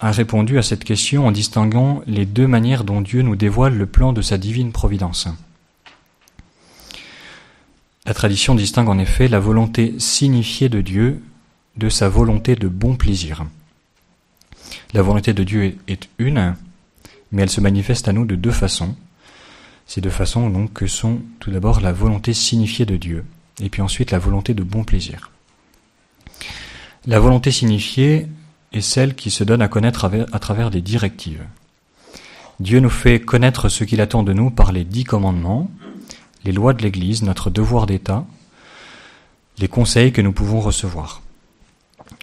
a 0.00 0.10
répondu 0.10 0.56
à 0.56 0.62
cette 0.62 0.84
question 0.84 1.26
en 1.26 1.32
distinguant 1.32 2.00
les 2.06 2.24
deux 2.24 2.46
manières 2.46 2.84
dont 2.84 3.02
Dieu 3.02 3.20
nous 3.20 3.36
dévoile 3.36 3.76
le 3.76 3.84
plan 3.84 4.14
de 4.14 4.22
sa 4.22 4.38
divine 4.38 4.72
providence. 4.72 5.28
La 8.04 8.14
tradition 8.14 8.56
distingue 8.56 8.88
en 8.88 8.98
effet 8.98 9.28
la 9.28 9.38
volonté 9.38 9.94
signifiée 9.98 10.68
de 10.68 10.80
Dieu 10.80 11.22
de 11.76 11.88
sa 11.88 12.08
volonté 12.08 12.56
de 12.56 12.66
bon 12.66 12.96
plaisir. 12.96 13.46
La 14.92 15.02
volonté 15.02 15.32
de 15.32 15.44
Dieu 15.44 15.78
est 15.86 16.08
une, 16.18 16.56
mais 17.30 17.42
elle 17.42 17.50
se 17.50 17.60
manifeste 17.60 18.08
à 18.08 18.12
nous 18.12 18.26
de 18.26 18.34
deux 18.34 18.50
façons. 18.50 18.96
Ces 19.86 20.00
deux 20.00 20.10
façons 20.10 20.50
donc 20.50 20.72
que 20.72 20.86
sont 20.86 21.20
tout 21.38 21.50
d'abord 21.50 21.80
la 21.80 21.92
volonté 21.92 22.34
signifiée 22.34 22.86
de 22.86 22.96
Dieu, 22.96 23.24
et 23.60 23.68
puis 23.68 23.82
ensuite 23.82 24.10
la 24.10 24.18
volonté 24.18 24.52
de 24.52 24.64
bon 24.64 24.82
plaisir. 24.82 25.30
La 27.06 27.20
volonté 27.20 27.50
signifiée 27.50 28.26
est 28.72 28.80
celle 28.80 29.14
qui 29.14 29.30
se 29.30 29.44
donne 29.44 29.62
à 29.62 29.68
connaître 29.68 30.10
à 30.32 30.38
travers 30.38 30.70
des 30.70 30.80
directives. 30.80 31.44
Dieu 32.60 32.80
nous 32.80 32.90
fait 32.90 33.20
connaître 33.20 33.68
ce 33.68 33.84
qu'il 33.84 34.00
attend 34.00 34.22
de 34.22 34.32
nous 34.32 34.50
par 34.50 34.72
les 34.72 34.84
dix 34.84 35.04
commandements, 35.04 35.70
les 36.44 36.52
lois 36.52 36.74
de 36.74 36.82
l'Église, 36.82 37.22
notre 37.22 37.50
devoir 37.50 37.86
d'État, 37.86 38.24
les 39.58 39.68
conseils 39.68 40.12
que 40.12 40.22
nous 40.22 40.32
pouvons 40.32 40.60
recevoir. 40.60 41.22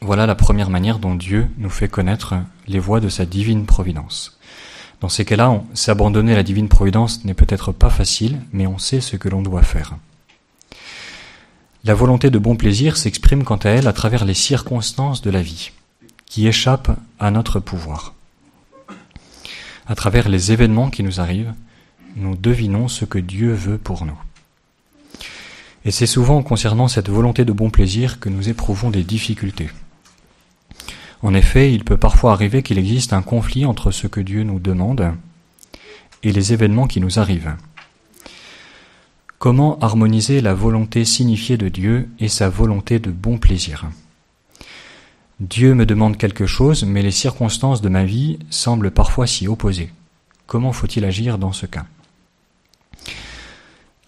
Voilà 0.01 0.25
la 0.25 0.35
première 0.35 0.69
manière 0.69 0.99
dont 0.99 1.15
Dieu 1.15 1.47
nous 1.57 1.69
fait 1.69 1.87
connaître 1.87 2.35
les 2.67 2.79
voies 2.79 2.99
de 2.99 3.09
sa 3.09 3.25
divine 3.25 3.65
providence. 3.65 4.37
Dans 5.01 5.09
ces 5.09 5.25
cas-là, 5.25 5.61
s'abandonner 5.73 6.33
à 6.33 6.37
la 6.37 6.43
divine 6.43 6.67
providence 6.67 7.23
n'est 7.23 7.33
peut-être 7.33 7.71
pas 7.71 7.89
facile, 7.89 8.41
mais 8.51 8.67
on 8.67 8.77
sait 8.77 9.01
ce 9.01 9.15
que 9.15 9.29
l'on 9.29 9.41
doit 9.41 9.63
faire. 9.63 9.95
La 11.85 11.93
volonté 11.93 12.29
de 12.29 12.37
bon 12.37 12.57
plaisir 12.57 12.97
s'exprime 12.97 13.45
quant 13.45 13.55
à 13.57 13.69
elle 13.69 13.87
à 13.87 13.93
travers 13.93 14.25
les 14.25 14.33
circonstances 14.33 15.21
de 15.21 15.29
la 15.29 15.41
vie, 15.41 15.71
qui 16.25 16.47
échappent 16.47 16.97
à 17.19 17.31
notre 17.31 17.61
pouvoir. 17.61 18.13
À 19.87 19.95
travers 19.95 20.27
les 20.27 20.51
événements 20.51 20.89
qui 20.89 21.03
nous 21.03 21.21
arrivent, 21.21 21.53
nous 22.15 22.35
devinons 22.35 22.87
ce 22.87 23.05
que 23.05 23.19
Dieu 23.19 23.53
veut 23.53 23.77
pour 23.77 24.05
nous. 24.05 24.19
Et 25.85 25.91
c'est 25.91 26.05
souvent 26.05 26.43
concernant 26.43 26.87
cette 26.87 27.09
volonté 27.09 27.45
de 27.45 27.51
bon 27.51 27.69
plaisir 27.69 28.19
que 28.19 28.29
nous 28.29 28.49
éprouvons 28.49 28.89
des 28.89 29.03
difficultés. 29.03 29.69
En 31.21 31.33
effet, 31.33 31.73
il 31.73 31.83
peut 31.83 31.97
parfois 31.97 32.31
arriver 32.31 32.63
qu'il 32.63 32.77
existe 32.77 33.13
un 33.13 33.21
conflit 33.21 33.65
entre 33.65 33.91
ce 33.91 34.07
que 34.07 34.21
Dieu 34.21 34.43
nous 34.43 34.59
demande 34.59 35.13
et 36.23 36.31
les 36.31 36.53
événements 36.53 36.87
qui 36.87 37.01
nous 37.01 37.19
arrivent. 37.19 37.55
Comment 39.37 39.79
harmoniser 39.79 40.41
la 40.41 40.53
volonté 40.53 41.05
signifiée 41.05 41.57
de 41.57 41.69
Dieu 41.69 42.09
et 42.19 42.27
sa 42.27 42.49
volonté 42.49 42.99
de 42.99 43.11
bon 43.11 43.37
plaisir? 43.37 43.85
Dieu 45.39 45.73
me 45.73 45.85
demande 45.85 46.17
quelque 46.17 46.45
chose, 46.45 46.83
mais 46.83 47.01
les 47.01 47.11
circonstances 47.11 47.81
de 47.81 47.87
ma 47.87 48.03
vie 48.03 48.39
semblent 48.49 48.91
parfois 48.91 49.27
s'y 49.27 49.47
opposer. 49.47 49.93
Comment 50.45 50.73
faut-il 50.73 51.05
agir 51.05 51.37
dans 51.37 51.53
ce 51.53 51.65
cas? 51.65 51.85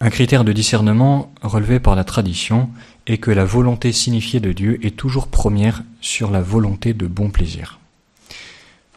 Un 0.02 0.10
critère 0.10 0.42
de 0.42 0.52
discernement 0.52 1.32
relevé 1.42 1.78
par 1.78 1.94
la 1.94 2.02
tradition 2.02 2.68
est 3.06 3.18
que 3.18 3.30
la 3.30 3.44
volonté 3.44 3.92
signifiée 3.92 4.40
de 4.40 4.50
Dieu 4.50 4.84
est 4.84 4.96
toujours 4.96 5.28
première 5.28 5.84
sur 6.00 6.32
la 6.32 6.42
volonté 6.42 6.92
de 6.92 7.06
bon 7.06 7.30
plaisir. 7.30 7.78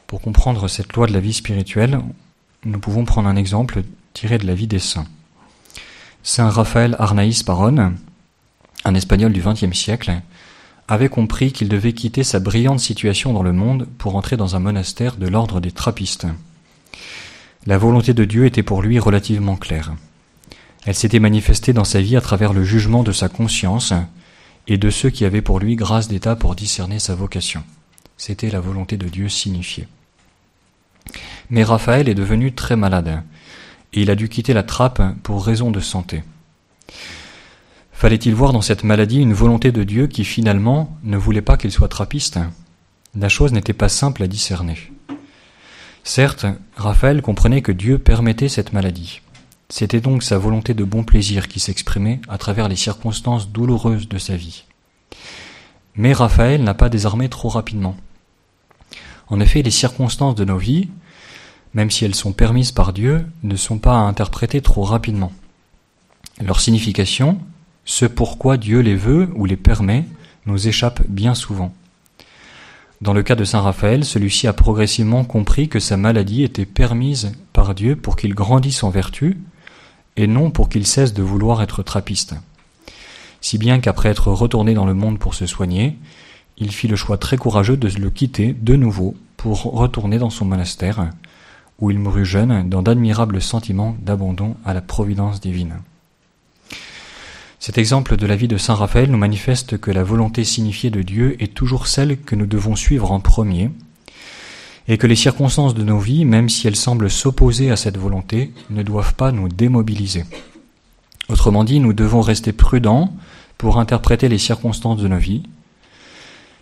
Pour 0.07 0.19
comprendre 0.19 0.67
cette 0.67 0.93
loi 0.93 1.05
de 1.05 1.13
la 1.13 1.19
vie 1.19 1.33
spirituelle, 1.33 1.99
nous 2.65 2.79
pouvons 2.79 3.05
prendre 3.05 3.29
un 3.29 3.35
exemple 3.35 3.83
tiré 4.13 4.39
de 4.39 4.47
la 4.47 4.55
vie 4.55 4.65
des 4.65 4.79
saints. 4.79 5.05
Saint 6.23 6.49
Raphaël 6.49 6.95
Arnaïs 6.97 7.45
Baron, 7.45 7.93
un 8.83 8.95
espagnol 8.95 9.31
du 9.31 9.43
XXe 9.43 9.77
siècle, 9.77 10.11
avait 10.87 11.09
compris 11.09 11.51
qu'il 11.51 11.69
devait 11.69 11.93
quitter 11.93 12.23
sa 12.23 12.39
brillante 12.39 12.79
situation 12.79 13.31
dans 13.31 13.43
le 13.43 13.53
monde 13.53 13.87
pour 13.99 14.15
entrer 14.15 14.37
dans 14.37 14.55
un 14.55 14.59
monastère 14.59 15.17
de 15.17 15.27
l'ordre 15.27 15.61
des 15.61 15.71
trappistes. 15.71 16.25
La 17.67 17.77
volonté 17.77 18.15
de 18.15 18.25
Dieu 18.25 18.47
était 18.47 18.63
pour 18.63 18.81
lui 18.81 18.97
relativement 18.97 19.55
claire. 19.55 19.93
Elle 20.85 20.95
s'était 20.95 21.19
manifestée 21.19 21.73
dans 21.73 21.83
sa 21.83 21.99
vie 21.99 22.15
à 22.15 22.21
travers 22.21 22.53
le 22.53 22.63
jugement 22.63 23.03
de 23.03 23.11
sa 23.11 23.27
conscience 23.27 23.93
et 24.67 24.77
de 24.77 24.89
ceux 24.89 25.09
qui 25.09 25.25
avaient 25.25 25.41
pour 25.41 25.59
lui 25.59 25.75
grâce 25.75 26.07
d'état 26.07 26.35
pour 26.35 26.55
discerner 26.55 26.99
sa 26.99 27.15
vocation. 27.15 27.63
C'était 28.17 28.49
la 28.51 28.59
volonté 28.59 28.97
de 28.97 29.07
Dieu 29.07 29.27
signifiée. 29.27 29.87
Mais 31.49 31.63
Raphaël 31.63 32.07
est 32.07 32.15
devenu 32.15 32.53
très 32.53 32.75
malade 32.75 33.23
et 33.93 34.01
il 34.01 34.11
a 34.11 34.15
dû 34.15 34.29
quitter 34.29 34.53
la 34.53 34.63
trappe 34.63 35.01
pour 35.23 35.45
raison 35.45 35.71
de 35.71 35.79
santé. 35.79 36.23
Fallait-il 37.91 38.35
voir 38.35 38.51
dans 38.51 38.61
cette 38.61 38.83
maladie 38.83 39.21
une 39.21 39.33
volonté 39.33 39.71
de 39.71 39.83
Dieu 39.83 40.07
qui 40.07 40.25
finalement 40.25 40.95
ne 41.03 41.17
voulait 41.17 41.41
pas 41.41 41.57
qu'il 41.57 41.71
soit 41.71 41.87
trappiste? 41.87 42.39
La 43.15 43.29
chose 43.29 43.53
n'était 43.53 43.73
pas 43.73 43.89
simple 43.89 44.21
à 44.21 44.27
discerner. 44.27 44.77
Certes, 46.03 46.45
Raphaël 46.75 47.21
comprenait 47.21 47.61
que 47.61 47.71
Dieu 47.71 47.97
permettait 47.97 48.49
cette 48.49 48.73
maladie. 48.73 49.21
C'était 49.69 50.01
donc 50.01 50.21
sa 50.21 50.37
volonté 50.37 50.73
de 50.73 50.83
bon 50.83 51.03
plaisir 51.03 51.47
qui 51.47 51.59
s'exprimait 51.59 52.21
à 52.29 52.37
travers 52.37 52.69
les 52.69 52.75
circonstances 52.75 53.49
douloureuses 53.49 54.07
de 54.07 54.17
sa 54.17 54.35
vie. 54.35 54.65
Mais 55.95 56.13
Raphaël 56.13 56.63
n'a 56.63 56.73
pas 56.73 56.89
désarmé 56.89 57.29
trop 57.29 57.49
rapidement. 57.49 57.95
En 59.27 59.39
effet, 59.39 59.63
les 59.63 59.71
circonstances 59.71 60.35
de 60.35 60.45
nos 60.45 60.57
vies, 60.57 60.89
même 61.73 61.89
si 61.89 62.05
elles 62.05 62.15
sont 62.15 62.33
permises 62.33 62.71
par 62.71 62.93
Dieu, 62.93 63.25
ne 63.43 63.55
sont 63.55 63.79
pas 63.79 63.93
à 63.93 64.01
interpréter 64.01 64.61
trop 64.61 64.83
rapidement. 64.83 65.31
Leur 66.41 66.59
signification, 66.59 67.39
ce 67.85 68.05
pourquoi 68.05 68.57
Dieu 68.57 68.81
les 68.81 68.95
veut 68.95 69.29
ou 69.35 69.45
les 69.45 69.57
permet, 69.57 70.05
nous 70.45 70.67
échappe 70.67 71.01
bien 71.07 71.33
souvent. 71.33 71.73
Dans 73.01 73.13
le 73.13 73.23
cas 73.23 73.35
de 73.35 73.43
Saint 73.43 73.61
Raphaël, 73.61 74.05
celui-ci 74.05 74.47
a 74.47 74.53
progressivement 74.53 75.23
compris 75.23 75.69
que 75.69 75.79
sa 75.79 75.97
maladie 75.97 76.43
était 76.43 76.65
permise 76.65 77.33
par 77.51 77.73
Dieu 77.73 77.95
pour 77.95 78.15
qu'il 78.15 78.35
grandisse 78.35 78.83
en 78.83 78.89
vertu, 78.89 79.37
et 80.17 80.27
non 80.27 80.51
pour 80.51 80.69
qu'il 80.69 80.87
cesse 80.87 81.13
de 81.13 81.23
vouloir 81.23 81.61
être 81.61 81.83
trappiste. 81.83 82.35
Si 83.41 83.57
bien 83.57 83.79
qu'après 83.79 84.09
être 84.09 84.31
retourné 84.31 84.73
dans 84.73 84.85
le 84.85 84.93
monde 84.93 85.19
pour 85.19 85.35
se 85.35 85.45
soigner, 85.45 85.97
il 86.57 86.71
fit 86.71 86.87
le 86.87 86.95
choix 86.95 87.17
très 87.17 87.37
courageux 87.37 87.77
de 87.77 87.89
le 87.99 88.09
quitter 88.09 88.53
de 88.53 88.75
nouveau 88.75 89.15
pour 89.37 89.63
retourner 89.63 90.17
dans 90.17 90.29
son 90.29 90.45
monastère, 90.45 91.09
où 91.79 91.91
il 91.91 91.99
mourut 91.99 92.25
jeune 92.25 92.69
dans 92.69 92.81
d'admirables 92.81 93.41
sentiments 93.41 93.95
d'abandon 94.01 94.55
à 94.65 94.73
la 94.73 94.81
providence 94.81 95.41
divine. 95.41 95.75
Cet 97.59 97.77
exemple 97.77 98.15
de 98.15 98.27
la 98.27 98.35
vie 98.35 98.47
de 98.47 98.57
Saint 98.57 98.75
Raphaël 98.75 99.09
nous 99.09 99.17
manifeste 99.17 99.77
que 99.77 99.91
la 99.91 100.03
volonté 100.03 100.43
signifiée 100.43 100.91
de 100.91 101.01
Dieu 101.01 101.35
est 101.41 101.53
toujours 101.53 101.87
celle 101.87 102.19
que 102.19 102.35
nous 102.35 102.45
devons 102.45 102.75
suivre 102.75 103.11
en 103.11 103.19
premier, 103.19 103.71
et 104.87 104.97
que 104.97 105.07
les 105.07 105.15
circonstances 105.15 105.73
de 105.73 105.83
nos 105.83 105.99
vies, 105.99 106.25
même 106.25 106.49
si 106.49 106.67
elles 106.67 106.75
semblent 106.75 107.09
s'opposer 107.09 107.71
à 107.71 107.75
cette 107.75 107.97
volonté, 107.97 108.53
ne 108.69 108.83
doivent 108.83 109.15
pas 109.15 109.31
nous 109.31 109.49
démobiliser. 109.49 110.25
Autrement 111.29 111.63
dit, 111.63 111.79
nous 111.79 111.93
devons 111.93 112.21
rester 112.21 112.51
prudents 112.51 113.11
pour 113.57 113.79
interpréter 113.79 114.29
les 114.29 114.37
circonstances 114.37 115.01
de 115.01 115.07
nos 115.07 115.17
vies. 115.17 115.43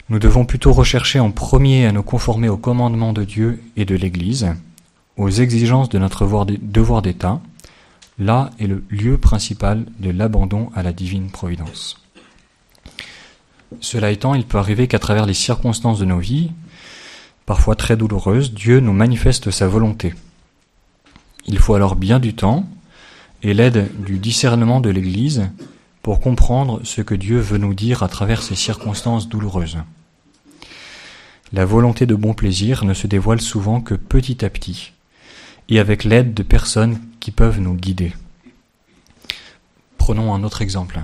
Nous 0.09 0.19
devons 0.19 0.45
plutôt 0.45 0.71
rechercher 0.71 1.19
en 1.19 1.31
premier 1.31 1.85
à 1.85 1.91
nous 1.91 2.03
conformer 2.03 2.49
aux 2.49 2.57
commandements 2.57 3.13
de 3.13 3.23
Dieu 3.23 3.61
et 3.75 3.85
de 3.85 3.95
l'Église, 3.95 4.53
aux 5.17 5.29
exigences 5.29 5.89
de 5.89 5.99
notre 5.99 6.25
devoir 6.61 7.01
d'État. 7.01 7.41
Là 8.19 8.51
est 8.59 8.67
le 8.67 8.83
lieu 8.89 9.17
principal 9.17 9.85
de 9.99 10.11
l'abandon 10.11 10.69
à 10.75 10.83
la 10.83 10.93
divine 10.93 11.29
providence. 11.29 11.97
Cela 13.79 14.11
étant, 14.11 14.35
il 14.35 14.45
peut 14.45 14.59
arriver 14.59 14.87
qu'à 14.87 14.99
travers 14.99 15.25
les 15.25 15.33
circonstances 15.33 15.99
de 15.99 16.05
nos 16.05 16.19
vies, 16.19 16.51
parfois 17.45 17.75
très 17.75 17.97
douloureuse, 17.97 18.53
Dieu 18.53 18.79
nous 18.79 18.93
manifeste 18.93 19.51
sa 19.51 19.67
volonté. 19.67 20.13
Il 21.45 21.59
faut 21.59 21.73
alors 21.73 21.95
bien 21.95 22.19
du 22.19 22.33
temps 22.33 22.65
et 23.41 23.53
l'aide 23.53 23.89
du 24.03 24.19
discernement 24.19 24.79
de 24.79 24.89
l'Église 24.89 25.49
pour 26.01 26.19
comprendre 26.19 26.81
ce 26.83 27.01
que 27.01 27.15
Dieu 27.15 27.39
veut 27.39 27.57
nous 27.57 27.73
dire 27.73 28.03
à 28.03 28.07
travers 28.07 28.41
ces 28.41 28.55
circonstances 28.55 29.27
douloureuses. 29.29 29.77
La 31.51 31.65
volonté 31.65 32.05
de 32.05 32.15
bon 32.15 32.33
plaisir 32.33 32.83
ne 32.83 32.93
se 32.93 33.07
dévoile 33.07 33.41
souvent 33.41 33.79
que 33.79 33.93
petit 33.93 34.43
à 34.43 34.49
petit 34.49 34.93
et 35.69 35.79
avec 35.79 36.03
l'aide 36.03 36.33
de 36.33 36.43
personnes 36.43 36.99
qui 37.19 37.31
peuvent 37.31 37.59
nous 37.59 37.75
guider. 37.75 38.13
Prenons 39.97 40.33
un 40.33 40.43
autre 40.43 40.61
exemple. 40.61 41.01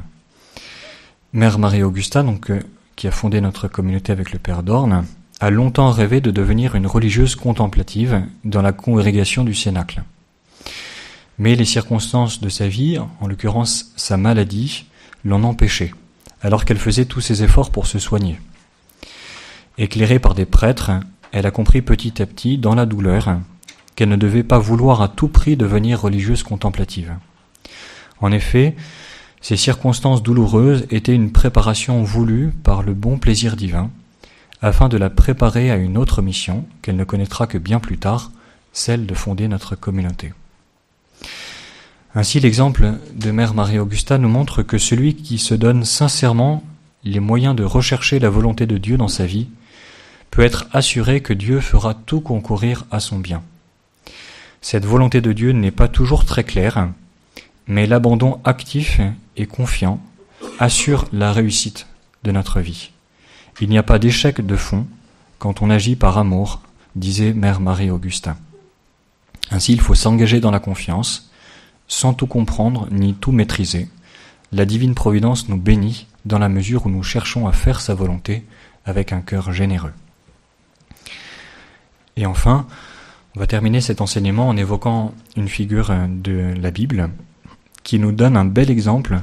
Mère 1.32 1.60
Marie-Augusta, 1.60 2.24
donc, 2.24 2.50
euh, 2.50 2.60
qui 2.96 3.08
a 3.08 3.12
fondé 3.12 3.40
notre 3.40 3.68
communauté 3.68 4.12
avec 4.12 4.32
le 4.32 4.40
Père 4.40 4.64
Dorne, 4.64 5.06
a 5.40 5.50
longtemps 5.50 5.92
rêvé 5.92 6.20
de 6.20 6.32
devenir 6.32 6.76
une 6.76 6.88
religieuse 6.88 7.36
contemplative 7.36 8.24
dans 8.44 8.62
la 8.62 8.74
congrégation 8.74 9.44
du 9.44 9.54
Cénacle. 9.54 10.04
Mais 11.38 11.56
les 11.56 11.66
circonstances 11.66 12.42
de 12.42 12.50
sa 12.50 12.68
vie, 12.68 13.00
en 13.22 13.28
l'occurrence 13.28 13.94
sa 13.96 14.18
maladie, 14.18 14.86
l'en 15.24 15.44
empêchaient, 15.44 15.94
alors 16.42 16.66
qu'elle 16.66 16.78
faisait 16.78 17.06
tous 17.06 17.22
ses 17.22 17.44
efforts 17.44 17.72
pour 17.72 17.88
se 17.88 18.00
soigner. 18.00 18.40
Éclairée 19.78 20.20
par 20.20 20.36
des 20.36 20.46
prêtres, 20.46 20.92
elle 21.32 21.46
a 21.46 21.52
compris 21.52 21.82
petit 21.82 22.22
à 22.22 22.26
petit, 22.26 22.58
dans 22.58 22.76
la 22.76 22.86
douleur, 22.86 23.38
qu'elle 23.96 24.10
ne 24.10 24.18
devait 24.18 24.44
pas 24.44 24.60
vouloir 24.60 25.02
à 25.02 25.08
tout 25.08 25.30
prix 25.30 25.56
devenir 25.56 26.02
religieuse 26.02 26.44
contemplative. 26.44 27.14
En 28.20 28.34
effet, 28.34 28.76
ces 29.40 29.56
circonstances 29.56 30.22
douloureuses 30.22 30.86
étaient 30.90 31.16
une 31.16 31.32
préparation 31.32 32.04
voulue 32.04 32.52
par 32.64 32.84
le 32.84 32.94
bon 32.94 33.18
plaisir 33.18 33.56
divin, 33.56 33.90
afin 34.62 34.90
de 34.90 34.98
la 34.98 35.10
préparer 35.10 35.72
à 35.72 35.78
une 35.78 35.98
autre 35.98 36.22
mission 36.22 36.66
qu'elle 36.82 36.96
ne 36.96 37.04
connaîtra 37.04 37.48
que 37.48 37.58
bien 37.58 37.80
plus 37.80 37.98
tard, 37.98 38.32
celle 38.74 39.06
de 39.06 39.14
fonder 39.14 39.48
notre 39.48 39.76
communauté. 39.76 40.34
Ainsi, 42.16 42.40
l'exemple 42.40 42.94
de 43.16 43.32
Mère 43.32 43.54
Marie-Augusta 43.54 44.18
nous 44.18 44.30
montre 44.30 44.64
que 44.64 44.78
celui 44.78 45.16
qui 45.16 45.38
se 45.38 45.54
donne 45.54 45.86
sincèrement 45.86 46.64
les 47.04 47.20
moyens 47.20 47.56
de 47.56 47.64
rechercher 47.64 48.20
la 48.20 48.30
volonté 48.30 48.66
de 48.66 48.78
Dieu 48.78 48.98
dans 48.98 49.08
sa 49.08 49.26
vie 49.26 49.48
peut 50.32 50.44
être 50.44 50.68
assuré 50.74 51.22
que 51.22 51.34
Dieu 51.34 51.60
fera 51.60 51.94
tout 51.94 52.22
concourir 52.22 52.86
à 52.92 53.00
son 53.00 53.20
bien. 53.20 53.44
Cette 54.62 54.86
volonté 54.86 55.22
de 55.22 55.34
Dieu 55.34 55.52
n'est 55.52 55.72
pas 55.72 55.88
toujours 55.88 56.26
très 56.26 56.44
claire, 56.44 56.90
mais 57.68 57.88
l'abandon 57.88 58.40
actif 58.44 59.00
et 59.38 59.46
confiant 59.46 60.02
assure 60.60 61.06
la 61.14 61.32
réussite 61.32 61.88
de 62.24 62.32
notre 62.32 62.60
vie. 62.60 62.92
Il 63.62 63.70
n'y 63.70 63.78
a 63.78 63.84
pas 63.84 64.00
d'échec 64.00 64.46
de 64.46 64.56
fond 64.56 64.88
quand 65.38 65.62
on 65.62 65.70
agit 65.70 65.96
par 65.96 66.18
amour, 66.18 66.62
disait 66.96 67.34
Mère 67.34 67.60
Marie-Augustin. 67.60 68.38
Ainsi, 69.52 69.74
il 69.74 69.82
faut 69.82 69.96
s'engager 69.96 70.40
dans 70.40 70.52
la 70.52 70.60
confiance, 70.60 71.30
sans 71.88 72.14
tout 72.14 72.28
comprendre 72.28 72.88
ni 72.92 73.14
tout 73.14 73.32
maîtriser. 73.32 73.90
La 74.52 74.66
divine 74.66 74.96
providence 74.96 75.50
nous 75.50 75.58
bénit 75.58 76.08
dans 76.26 76.40
la 76.40 76.50
mesure 76.50 76.86
où 76.86 76.90
nous 76.90 77.04
cherchons 77.04 77.48
à 77.48 77.52
faire 77.52 77.82
sa 77.82 77.94
volonté 77.94 78.46
avec 78.86 79.12
un 79.12 79.22
cœur 79.22 79.52
généreux. 79.52 79.94
Et 82.16 82.26
enfin, 82.26 82.68
on 83.36 83.40
va 83.40 83.48
terminer 83.48 83.82
cet 83.82 84.02
enseignement 84.02 84.48
en 84.48 84.58
évoquant 84.58 85.14
une 85.36 85.48
figure 85.48 85.94
de 86.08 86.54
la 86.60 86.72
Bible 86.72 87.10
qui 87.84 88.00
nous 88.00 88.12
donne 88.12 88.38
un 88.38 88.46
bel 88.46 88.70
exemple 88.70 89.22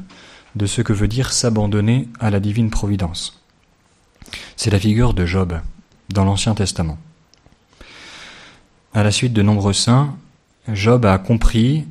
de 0.55 0.67
ce 0.67 0.83
que 0.83 0.93
veut 0.93 1.09
dire 1.09 1.33
s'abandonner 1.33 2.09
à 2.21 2.31
la 2.31 2.41
divine 2.41 2.71
providence. 2.71 3.46
C'est 4.57 4.71
la 4.71 4.79
figure 4.79 5.15
de 5.15 5.27
Job 5.27 5.61
dans 6.09 6.25
l'Ancien 6.25 6.55
Testament. 6.55 6.99
À 8.95 9.03
la 9.03 9.11
suite 9.11 9.33
de 9.33 9.43
nombreux 9.43 9.73
saints, 9.73 10.17
Job 10.73 11.05
a 11.05 11.19
compris 11.19 11.85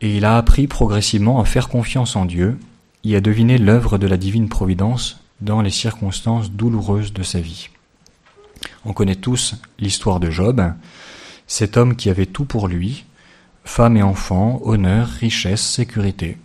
et 0.00 0.16
il 0.16 0.24
a 0.24 0.36
appris 0.36 0.66
progressivement 0.66 1.40
à 1.40 1.44
faire 1.44 1.68
confiance 1.68 2.16
en 2.16 2.24
Dieu 2.24 2.58
et 3.04 3.16
à 3.16 3.20
deviner 3.20 3.58
l'œuvre 3.58 3.98
de 3.98 4.06
la 4.06 4.16
divine 4.16 4.48
providence 4.48 5.20
dans 5.40 5.62
les 5.62 5.70
circonstances 5.70 6.50
douloureuses 6.50 7.12
de 7.12 7.22
sa 7.22 7.40
vie. 7.40 7.68
On 8.84 8.92
connaît 8.92 9.16
tous 9.16 9.54
l'histoire 9.78 10.20
de 10.20 10.30
Job, 10.30 10.62
cet 11.46 11.76
homme 11.76 11.96
qui 11.96 12.10
avait 12.10 12.26
tout 12.26 12.44
pour 12.44 12.68
lui, 12.68 13.04
femme 13.64 13.96
et 13.96 14.02
enfants, 14.02 14.60
honneur, 14.64 15.08
richesse, 15.08 15.62
sécurité, 15.62 16.38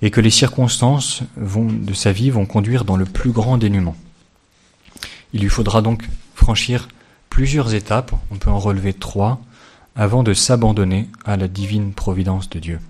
et 0.00 0.10
que 0.10 0.20
les 0.20 0.30
circonstances 0.30 1.22
de 1.36 1.94
sa 1.94 2.12
vie 2.12 2.30
vont 2.30 2.46
conduire 2.46 2.84
dans 2.84 2.96
le 2.96 3.04
plus 3.04 3.30
grand 3.30 3.58
dénuement. 3.58 3.96
Il 5.32 5.40
lui 5.40 5.48
faudra 5.48 5.82
donc 5.82 6.08
franchir 6.34 6.88
plusieurs 7.30 7.74
étapes, 7.74 8.12
on 8.30 8.36
peut 8.36 8.50
en 8.50 8.58
relever 8.58 8.92
trois, 8.92 9.40
avant 9.96 10.22
de 10.22 10.34
s'abandonner 10.34 11.08
à 11.24 11.36
la 11.36 11.48
divine 11.48 11.92
providence 11.92 12.48
de 12.50 12.58
Dieu. 12.58 12.80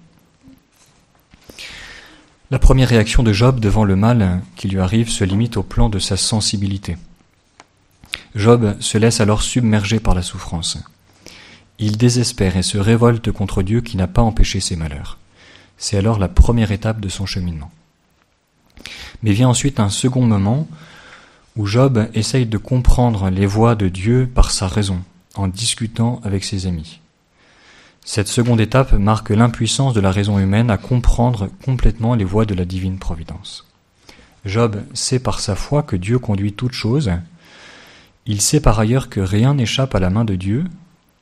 La 2.51 2.59
première 2.59 2.89
réaction 2.89 3.23
de 3.23 3.33
Job 3.33 3.61
devant 3.61 3.85
le 3.85 3.97
mal 3.97 4.43
qui 4.57 4.69
lui 4.69 4.79
arrive 4.79 5.09
se 5.09 5.25
limite 5.25 5.57
au 5.57 5.63
plan 5.63 5.89
de 5.89 5.99
sa 5.99 6.17
sensibilité. 6.17 6.99
Job 8.35 8.77
se 8.81 8.99
laisse 8.99 9.21
alors 9.21 9.43
submerger 9.43 10.01
par 10.01 10.15
la 10.15 10.23
souffrance. 10.23 10.79
Il 11.79 11.97
désespère 11.97 12.57
et 12.57 12.63
se 12.63 12.79
révolte 12.79 13.33
contre 13.33 13.63
Dieu 13.63 13.81
qui 13.81 13.97
n'a 13.97 14.07
pas 14.07 14.23
empêché 14.23 14.61
ses 14.61 14.77
malheurs. 14.77 15.19
C'est 15.79 15.97
alors 15.97 16.19
la 16.19 16.29
première 16.29 16.73
étape 16.73 17.01
de 17.01 17.09
son 17.09 17.27
cheminement. 17.27 17.71
Mais 19.23 19.33
vient 19.33 19.49
ensuite 19.49 19.81
un 19.81 19.89
second 19.89 20.27
moment 20.27 20.69
où 21.57 21.67
Job 21.67 22.09
essaye 22.15 22.47
de 22.47 22.59
comprendre 22.59 23.31
les 23.31 23.47
voies 23.47 23.75
de 23.75 23.89
Dieu 23.89 24.31
par 24.33 24.51
sa 24.51 24.67
raison, 24.69 25.01
en 25.35 25.49
discutant 25.49 26.21
avec 26.25 26.45
ses 26.45 26.67
amis. 26.67 27.01
Cette 28.05 28.29
seconde 28.29 28.61
étape 28.61 28.93
marque 28.93 29.31
l'impuissance 29.31 29.95
de 29.95 30.01
la 30.01 30.11
raison 30.11 30.39
humaine 30.39 30.71
à 30.71 30.79
comprendre 30.79 31.49
complètement 31.65 32.15
les 32.15 32.25
voies 32.25 32.47
de 32.47 32.55
la 32.55 32.65
divine 32.65 32.99
providence. 32.99 33.67
Job 34.45 34.83
sait 34.93 35.21
par 35.21 35.39
sa 35.39 35.55
foi 35.55 35.83
que 35.83 35.95
Dieu 35.95 36.19
conduit 36.19 36.53
toutes 36.53 36.73
choses 36.73 37.13
il 38.27 38.41
sait 38.41 38.61
par 38.61 38.79
ailleurs 38.79 39.09
que 39.09 39.21
rien 39.21 39.55
n'échappe 39.55 39.95
à 39.95 40.01
la 40.01 40.11
main 40.11 40.25
de 40.25 40.37
Dieu, 40.37 40.65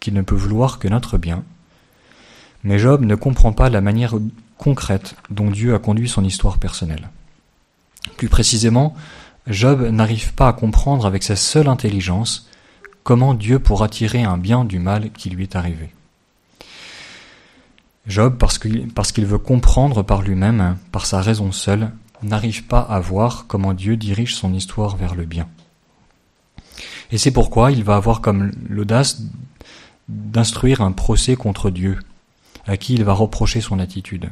qu'il 0.00 0.14
ne 0.14 0.22
peut 0.22 0.34
vouloir 0.34 0.78
que 0.78 0.88
notre 0.88 1.16
bien. 1.16 1.42
Mais 2.62 2.78
Job 2.78 3.02
ne 3.04 3.14
comprend 3.14 3.52
pas 3.52 3.70
la 3.70 3.80
manière 3.80 4.14
concrète 4.58 5.16
dont 5.30 5.50
Dieu 5.50 5.74
a 5.74 5.78
conduit 5.78 6.10
son 6.10 6.24
histoire 6.24 6.58
personnelle. 6.58 7.08
Plus 8.18 8.28
précisément, 8.28 8.94
Job 9.46 9.82
n'arrive 9.82 10.34
pas 10.34 10.48
à 10.48 10.52
comprendre 10.52 11.06
avec 11.06 11.22
sa 11.22 11.36
seule 11.36 11.68
intelligence 11.68 12.48
comment 13.02 13.34
Dieu 13.34 13.58
pourra 13.58 13.88
tirer 13.88 14.22
un 14.22 14.38
bien 14.38 14.64
du 14.64 14.78
mal 14.78 15.10
qui 15.12 15.30
lui 15.30 15.44
est 15.44 15.56
arrivé. 15.56 15.90
Job, 18.06 18.36
parce 18.38 18.58
qu'il 19.12 19.26
veut 19.26 19.38
comprendre 19.38 20.02
par 20.02 20.22
lui-même, 20.22 20.76
par 20.92 21.06
sa 21.06 21.20
raison 21.20 21.52
seule, 21.52 21.90
n'arrive 22.22 22.64
pas 22.64 22.80
à 22.80 23.00
voir 23.00 23.46
comment 23.46 23.72
Dieu 23.72 23.96
dirige 23.96 24.34
son 24.34 24.52
histoire 24.52 24.96
vers 24.96 25.14
le 25.14 25.24
bien. 25.24 25.48
Et 27.12 27.18
c'est 27.18 27.30
pourquoi 27.30 27.72
il 27.72 27.84
va 27.84 27.96
avoir 27.96 28.20
comme 28.20 28.52
l'audace 28.68 29.22
d'instruire 30.08 30.80
un 30.80 30.92
procès 30.92 31.36
contre 31.36 31.70
Dieu, 31.70 31.98
à 32.66 32.76
qui 32.76 32.94
il 32.94 33.04
va 33.04 33.12
reprocher 33.12 33.60
son 33.60 33.78
attitude. 33.78 34.30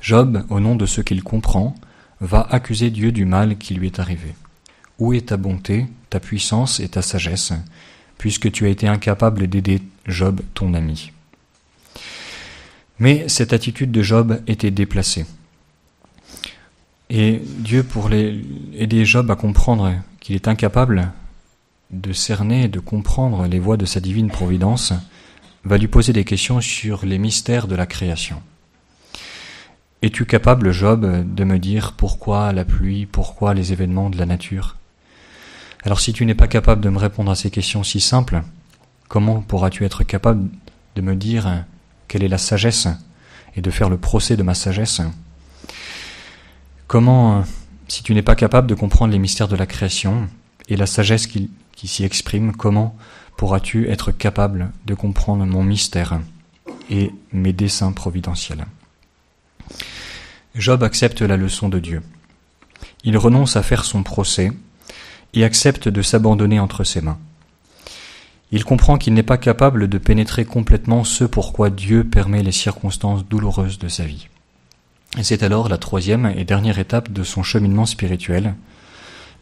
Job, 0.00 0.44
au 0.48 0.60
nom 0.60 0.76
de 0.76 0.86
ce 0.86 1.00
qu'il 1.00 1.22
comprend, 1.22 1.74
va 2.20 2.46
accuser 2.50 2.90
Dieu 2.90 3.12
du 3.12 3.24
mal 3.24 3.58
qui 3.58 3.74
lui 3.74 3.86
est 3.86 3.98
arrivé. 3.98 4.34
Où 4.98 5.12
est 5.12 5.28
ta 5.28 5.36
bonté, 5.36 5.86
ta 6.10 6.20
puissance 6.20 6.80
et 6.80 6.88
ta 6.88 7.02
sagesse, 7.02 7.52
puisque 8.16 8.50
tu 8.50 8.66
as 8.66 8.70
été 8.70 8.88
incapable 8.88 9.46
d'aider 9.46 9.80
Job, 10.06 10.40
ton 10.54 10.74
ami? 10.74 11.12
Mais 12.98 13.28
cette 13.28 13.52
attitude 13.52 13.92
de 13.92 14.02
Job 14.02 14.42
était 14.48 14.72
déplacée. 14.72 15.26
Et 17.10 17.40
Dieu, 17.58 17.84
pour 17.84 18.10
aider 18.12 19.04
Job 19.04 19.30
à 19.30 19.36
comprendre 19.36 19.94
qu'il 20.20 20.34
est 20.34 20.48
incapable 20.48 21.12
de 21.90 22.12
cerner 22.12 22.64
et 22.64 22.68
de 22.68 22.80
comprendre 22.80 23.46
les 23.46 23.60
voies 23.60 23.76
de 23.76 23.86
sa 23.86 24.00
divine 24.00 24.28
providence, 24.28 24.92
va 25.64 25.78
lui 25.78 25.88
poser 25.88 26.12
des 26.12 26.24
questions 26.24 26.60
sur 26.60 27.06
les 27.06 27.18
mystères 27.18 27.66
de 27.66 27.76
la 27.76 27.86
création. 27.86 28.42
Es-tu 30.00 30.26
capable, 30.26 30.70
Job, 30.70 31.34
de 31.34 31.44
me 31.44 31.58
dire 31.58 31.92
pourquoi 31.92 32.52
la 32.52 32.64
pluie, 32.64 33.06
pourquoi 33.06 33.52
les 33.52 33.72
événements 33.72 34.10
de 34.10 34.16
la 34.16 34.26
nature? 34.26 34.76
Alors 35.82 35.98
si 35.98 36.12
tu 36.12 36.24
n'es 36.24 36.36
pas 36.36 36.46
capable 36.46 36.80
de 36.80 36.88
me 36.88 36.98
répondre 36.98 37.32
à 37.32 37.34
ces 37.34 37.50
questions 37.50 37.82
si 37.82 37.98
simples, 38.00 38.42
comment 39.08 39.40
pourras-tu 39.40 39.84
être 39.84 40.04
capable 40.04 40.50
de 40.94 41.02
me 41.02 41.16
dire 41.16 41.64
quelle 42.06 42.22
est 42.22 42.28
la 42.28 42.38
sagesse 42.38 42.86
et 43.56 43.60
de 43.60 43.70
faire 43.72 43.90
le 43.90 43.98
procès 43.98 44.36
de 44.36 44.44
ma 44.44 44.54
sagesse? 44.54 45.00
Comment, 46.86 47.44
si 47.88 48.04
tu 48.04 48.14
n'es 48.14 48.22
pas 48.22 48.36
capable 48.36 48.68
de 48.68 48.76
comprendre 48.76 49.12
les 49.12 49.18
mystères 49.18 49.48
de 49.48 49.56
la 49.56 49.66
création 49.66 50.28
et 50.68 50.76
la 50.76 50.86
sagesse 50.86 51.26
qui 51.26 51.50
s'y 51.74 52.04
exprime, 52.04 52.54
comment 52.54 52.96
pourras-tu 53.36 53.88
être 53.88 54.12
capable 54.12 54.70
de 54.86 54.94
comprendre 54.94 55.44
mon 55.44 55.64
mystère 55.64 56.20
et 56.88 57.12
mes 57.32 57.52
desseins 57.52 57.90
providentiels? 57.90 58.64
Job 60.54 60.82
accepte 60.82 61.22
la 61.22 61.36
leçon 61.36 61.68
de 61.68 61.78
Dieu. 61.78 62.02
Il 63.04 63.16
renonce 63.16 63.56
à 63.56 63.62
faire 63.62 63.84
son 63.84 64.02
procès 64.02 64.52
et 65.34 65.44
accepte 65.44 65.88
de 65.88 66.02
s'abandonner 66.02 66.58
entre 66.58 66.84
ses 66.84 67.00
mains. 67.00 67.18
Il 68.50 68.64
comprend 68.64 68.96
qu'il 68.96 69.12
n'est 69.14 69.22
pas 69.22 69.36
capable 69.36 69.88
de 69.88 69.98
pénétrer 69.98 70.44
complètement 70.44 71.04
ce 71.04 71.24
pourquoi 71.24 71.68
Dieu 71.68 72.04
permet 72.04 72.42
les 72.42 72.52
circonstances 72.52 73.26
douloureuses 73.26 73.78
de 73.78 73.88
sa 73.88 74.04
vie. 74.04 74.28
Et 75.18 75.22
c'est 75.22 75.42
alors 75.42 75.68
la 75.68 75.78
troisième 75.78 76.32
et 76.36 76.44
dernière 76.44 76.78
étape 76.78 77.12
de 77.12 77.22
son 77.22 77.42
cheminement 77.42 77.86
spirituel. 77.86 78.54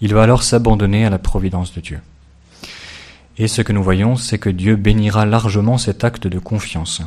Il 0.01 0.13
va 0.13 0.25
alors 0.25 0.43
s'abandonner 0.43 1.07
à 1.07 1.11
la 1.11 1.19
providence 1.19 1.73
de 1.73 1.81
Dieu. 1.81 2.01
Et 3.39 3.49
ce 3.49 3.63
que 3.63 3.73
nous 3.73 3.83
voyons, 3.83 4.17
c'est 4.17 4.39
que 4.39 4.51
Dieu 4.51 4.77
bénira 4.77 5.25
largement 5.27 5.79
cet 5.79 6.05
acte 6.05 6.27
de 6.27 6.39
confiance. 6.39 7.03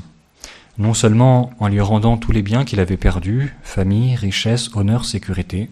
Non 0.80 0.94
seulement 0.94 1.52
en 1.60 1.68
lui 1.68 1.82
rendant 1.82 2.16
tous 2.16 2.32
les 2.32 2.42
biens 2.42 2.64
qu'il 2.64 2.80
avait 2.80 2.98
perdus, 2.98 3.54
famille, 3.64 4.16
richesse, 4.16 4.70
honneur, 4.76 5.04
sécurité, 5.04 5.70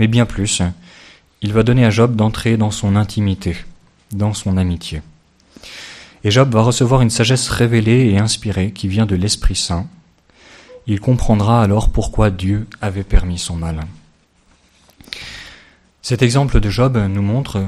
mais 0.00 0.08
bien 0.08 0.26
plus, 0.26 0.62
il 1.42 1.52
va 1.52 1.62
donner 1.62 1.84
à 1.84 1.90
Job 1.90 2.16
d'entrer 2.16 2.56
dans 2.56 2.72
son 2.72 2.96
intimité, 2.96 3.56
dans 4.10 4.34
son 4.34 4.56
amitié. 4.56 5.00
Et 6.24 6.32
Job 6.32 6.52
va 6.52 6.62
recevoir 6.62 7.02
une 7.02 7.10
sagesse 7.10 7.48
révélée 7.48 8.10
et 8.10 8.18
inspirée 8.18 8.72
qui 8.72 8.88
vient 8.88 9.06
de 9.06 9.14
l'Esprit 9.14 9.54
Saint. 9.54 9.86
Il 10.88 10.98
comprendra 10.98 11.62
alors 11.62 11.90
pourquoi 11.90 12.30
Dieu 12.30 12.66
avait 12.80 13.04
permis 13.04 13.38
son 13.38 13.54
mal. 13.54 13.86
Cet 16.02 16.22
exemple 16.22 16.58
de 16.58 16.68
Job 16.68 16.96
nous 16.96 17.22
montre 17.22 17.64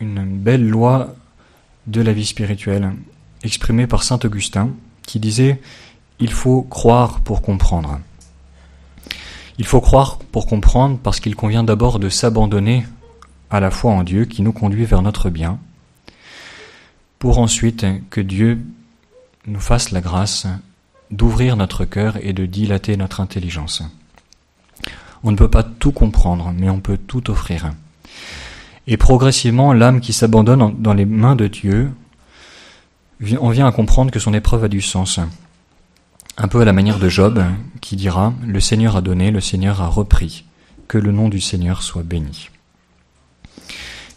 une 0.00 0.24
belle 0.24 0.68
loi 0.68 1.14
de 1.86 2.00
la 2.00 2.12
vie 2.12 2.26
spirituelle 2.26 2.92
exprimée 3.44 3.86
par 3.86 4.02
Saint 4.02 4.18
Augustin 4.24 4.70
qui 5.06 5.20
disait 5.20 5.60
Il 6.20 6.32
faut 6.32 6.62
croire 6.62 7.20
pour 7.20 7.42
comprendre. 7.42 8.00
Il 9.58 9.66
faut 9.66 9.80
croire 9.80 10.18
pour 10.18 10.46
comprendre 10.46 10.98
parce 11.02 11.20
qu'il 11.20 11.36
convient 11.36 11.64
d'abord 11.64 11.98
de 11.98 12.08
s'abandonner 12.08 12.84
à 13.50 13.60
la 13.60 13.70
foi 13.70 13.92
en 13.92 14.02
Dieu 14.02 14.24
qui 14.24 14.42
nous 14.42 14.52
conduit 14.52 14.84
vers 14.84 15.02
notre 15.02 15.28
bien, 15.28 15.58
pour 17.18 17.38
ensuite 17.38 17.86
que 18.10 18.20
Dieu 18.20 18.60
nous 19.46 19.60
fasse 19.60 19.90
la 19.90 20.00
grâce 20.00 20.46
d'ouvrir 21.10 21.56
notre 21.56 21.84
cœur 21.84 22.16
et 22.22 22.32
de 22.32 22.46
dilater 22.46 22.96
notre 22.96 23.20
intelligence. 23.20 23.82
On 25.22 25.30
ne 25.30 25.36
peut 25.36 25.50
pas 25.50 25.62
tout 25.62 25.92
comprendre, 25.92 26.52
mais 26.56 26.70
on 26.70 26.80
peut 26.80 26.96
tout 26.96 27.30
offrir. 27.30 27.72
Et 28.86 28.96
progressivement, 28.96 29.72
l'âme 29.72 30.00
qui 30.00 30.12
s'abandonne 30.12 30.74
dans 30.78 30.94
les 30.94 31.04
mains 31.04 31.36
de 31.36 31.46
Dieu, 31.46 31.92
on 33.40 33.50
vient 33.50 33.66
à 33.66 33.72
comprendre 33.72 34.10
que 34.10 34.18
son 34.18 34.34
épreuve 34.34 34.64
a 34.64 34.68
du 34.68 34.80
sens. 34.80 35.20
Un 36.38 36.48
peu 36.48 36.60
à 36.60 36.64
la 36.64 36.72
manière 36.72 36.98
de 36.98 37.08
Job, 37.08 37.42
qui 37.80 37.96
dira 37.96 38.32
Le 38.46 38.60
Seigneur 38.60 38.96
a 38.96 39.00
donné, 39.00 39.30
le 39.30 39.40
Seigneur 39.40 39.80
a 39.80 39.86
repris, 39.86 40.44
que 40.88 40.98
le 40.98 41.12
nom 41.12 41.28
du 41.28 41.40
Seigneur 41.40 41.82
soit 41.82 42.02
béni. 42.02 42.50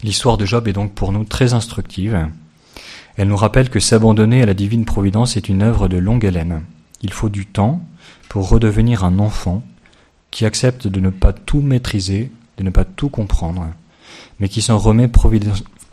L'histoire 0.02 0.36
de 0.36 0.44
Job 0.44 0.66
est 0.68 0.72
donc 0.72 0.92
pour 0.92 1.12
nous 1.12 1.24
très 1.24 1.54
instructive. 1.54 2.28
Elle 3.16 3.28
nous 3.28 3.36
rappelle 3.36 3.70
que 3.70 3.80
s'abandonner 3.80 4.42
à 4.42 4.46
la 4.46 4.54
divine 4.54 4.84
providence 4.84 5.36
est 5.36 5.48
une 5.48 5.62
œuvre 5.62 5.88
de 5.88 5.96
longue 5.96 6.26
haleine. 6.26 6.62
Il 7.02 7.12
faut 7.12 7.28
du 7.28 7.46
temps 7.46 7.80
pour 8.28 8.48
redevenir 8.48 9.04
un 9.04 9.18
enfant 9.18 9.62
qui 10.30 10.44
accepte 10.44 10.86
de 10.86 11.00
ne 11.00 11.10
pas 11.10 11.32
tout 11.32 11.60
maîtriser, 11.60 12.30
de 12.58 12.62
ne 12.62 12.70
pas 12.70 12.84
tout 12.84 13.08
comprendre, 13.08 13.68
mais 14.40 14.48
qui 14.48 14.62
s'en 14.62 14.78
remet 14.78 15.08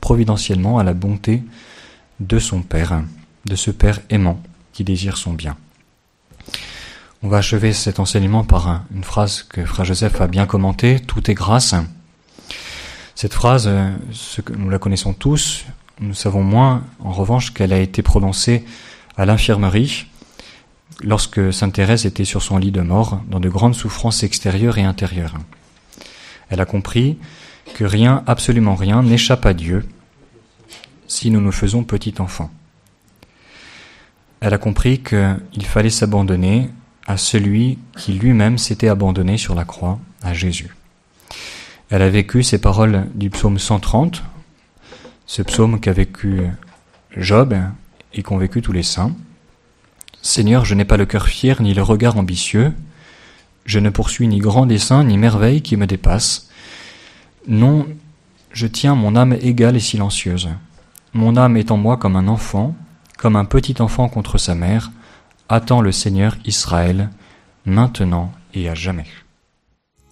providentiellement 0.02 0.80
à 0.80 0.84
la 0.84 0.94
bonté 0.94 1.44
de 2.20 2.40
son 2.40 2.62
Père, 2.62 3.04
de 3.46 3.56
ce 3.56 3.72
Père 3.72 4.00
aimant 4.10 4.42
qui 4.72 4.84
désire 4.84 5.18
son 5.18 5.34
bien. 5.34 5.56
On 7.22 7.30
va 7.30 7.38
achever 7.38 7.72
cet 7.72 8.00
enseignement 8.00 8.44
par 8.44 8.84
une 8.94 9.04
phrase 9.04 9.44
que 9.44 9.66
Frère 9.66 9.86
Joseph 9.86 10.20
a 10.20 10.28
bien 10.28 10.46
commentée, 10.46 11.00
Tout 11.00 11.32
est 11.32 11.34
grâce. 11.34 11.74
Cette 13.16 13.34
phrase, 13.34 13.70
que 14.44 14.54
nous 14.54 14.70
la 14.70 14.80
connaissons 14.80 15.14
tous, 15.14 15.66
nous 16.02 16.14
savons 16.14 16.44
moins, 16.44 16.84
en 17.00 17.12
revanche, 17.12 17.54
qu'elle 17.54 17.72
a 17.72 17.80
été 17.80 18.02
prononcée 18.02 18.66
à 19.16 19.26
l'infirmerie 19.26 20.08
lorsque 21.02 21.54
Sainte 21.54 21.74
Thérèse 21.74 22.06
était 22.06 22.26
sur 22.26 22.42
son 22.42 22.58
lit 22.58 22.72
de 22.72 22.82
mort, 22.82 23.22
dans 23.30 23.40
de 23.40 23.50
grandes 23.50 23.76
souffrances 23.76 24.24
extérieures 24.24 24.78
et 24.78 24.84
intérieures. 24.84 25.36
Elle 26.50 26.62
a 26.62 26.66
compris 26.66 27.18
que 27.76 27.86
rien, 27.86 28.24
absolument 28.28 28.76
rien, 28.76 29.02
n'échappe 29.02 29.46
à 29.46 29.54
Dieu 29.54 29.88
si 31.14 31.30
nous 31.30 31.42
nous 31.42 31.52
faisons 31.52 31.84
petit 31.84 32.16
enfant. 32.18 32.50
Elle 34.42 34.56
a 34.56 34.58
compris 34.58 35.04
qu'il 35.04 35.66
fallait 35.66 35.92
s'abandonner 35.92 36.72
à 37.06 37.18
celui 37.18 37.78
qui 37.96 38.14
lui-même 38.14 38.58
s'était 38.58 38.88
abandonné 38.88 39.38
sur 39.38 39.54
la 39.54 39.64
croix, 39.64 40.00
à 40.24 40.34
Jésus. 40.34 40.76
Elle 41.92 42.02
a 42.02 42.10
vécu 42.10 42.42
ces 42.42 42.60
paroles 42.60 43.06
du 43.14 43.30
psaume 43.30 43.60
130, 43.60 44.24
ce 45.28 45.44
psaume 45.44 45.80
qu'a 45.80 45.94
vécu 45.94 46.42
Job 47.16 47.56
et 48.14 48.24
qu'ont 48.24 48.38
vécu 48.38 48.64
tous 48.64 48.72
les 48.72 48.82
saints. 48.82 49.16
Seigneur, 50.24 50.66
je 50.66 50.74
n'ai 50.74 50.86
pas 50.86 50.98
le 50.98 51.06
cœur 51.06 51.28
fier 51.28 51.62
ni 51.62 51.76
le 51.76 51.84
regard 51.84 52.18
ambitieux, 52.18 52.74
je 53.66 53.78
ne 53.78 53.92
poursuis 53.92 54.28
ni 54.28 54.40
grand 54.40 54.66
dessein 54.66 55.04
ni 55.04 55.20
merveille 55.20 55.62
qui 55.62 55.78
me 55.78 55.86
dépasse. 55.86 56.50
Non, 57.48 57.86
je 58.52 58.66
tiens 58.66 58.96
mon 58.96 59.16
âme 59.16 59.34
égale 59.34 59.76
et 59.76 59.80
silencieuse. 59.80 60.50
Mon 61.14 61.38
âme 61.38 61.58
est 61.58 61.70
en 61.70 61.78
moi 61.78 61.98
comme 61.98 62.16
un 62.16 62.28
enfant, 62.28 62.76
comme 63.18 63.36
un 63.36 63.46
petit 63.46 63.82
enfant 63.82 64.10
contre 64.10 64.40
sa 64.40 64.56
mère, 64.56 64.92
attend 65.48 65.80
le 65.80 65.92
Seigneur 65.92 66.36
Israël, 66.44 67.12
maintenant 67.66 68.32
et 68.56 68.68
à 68.68 68.74
jamais. 68.74 69.06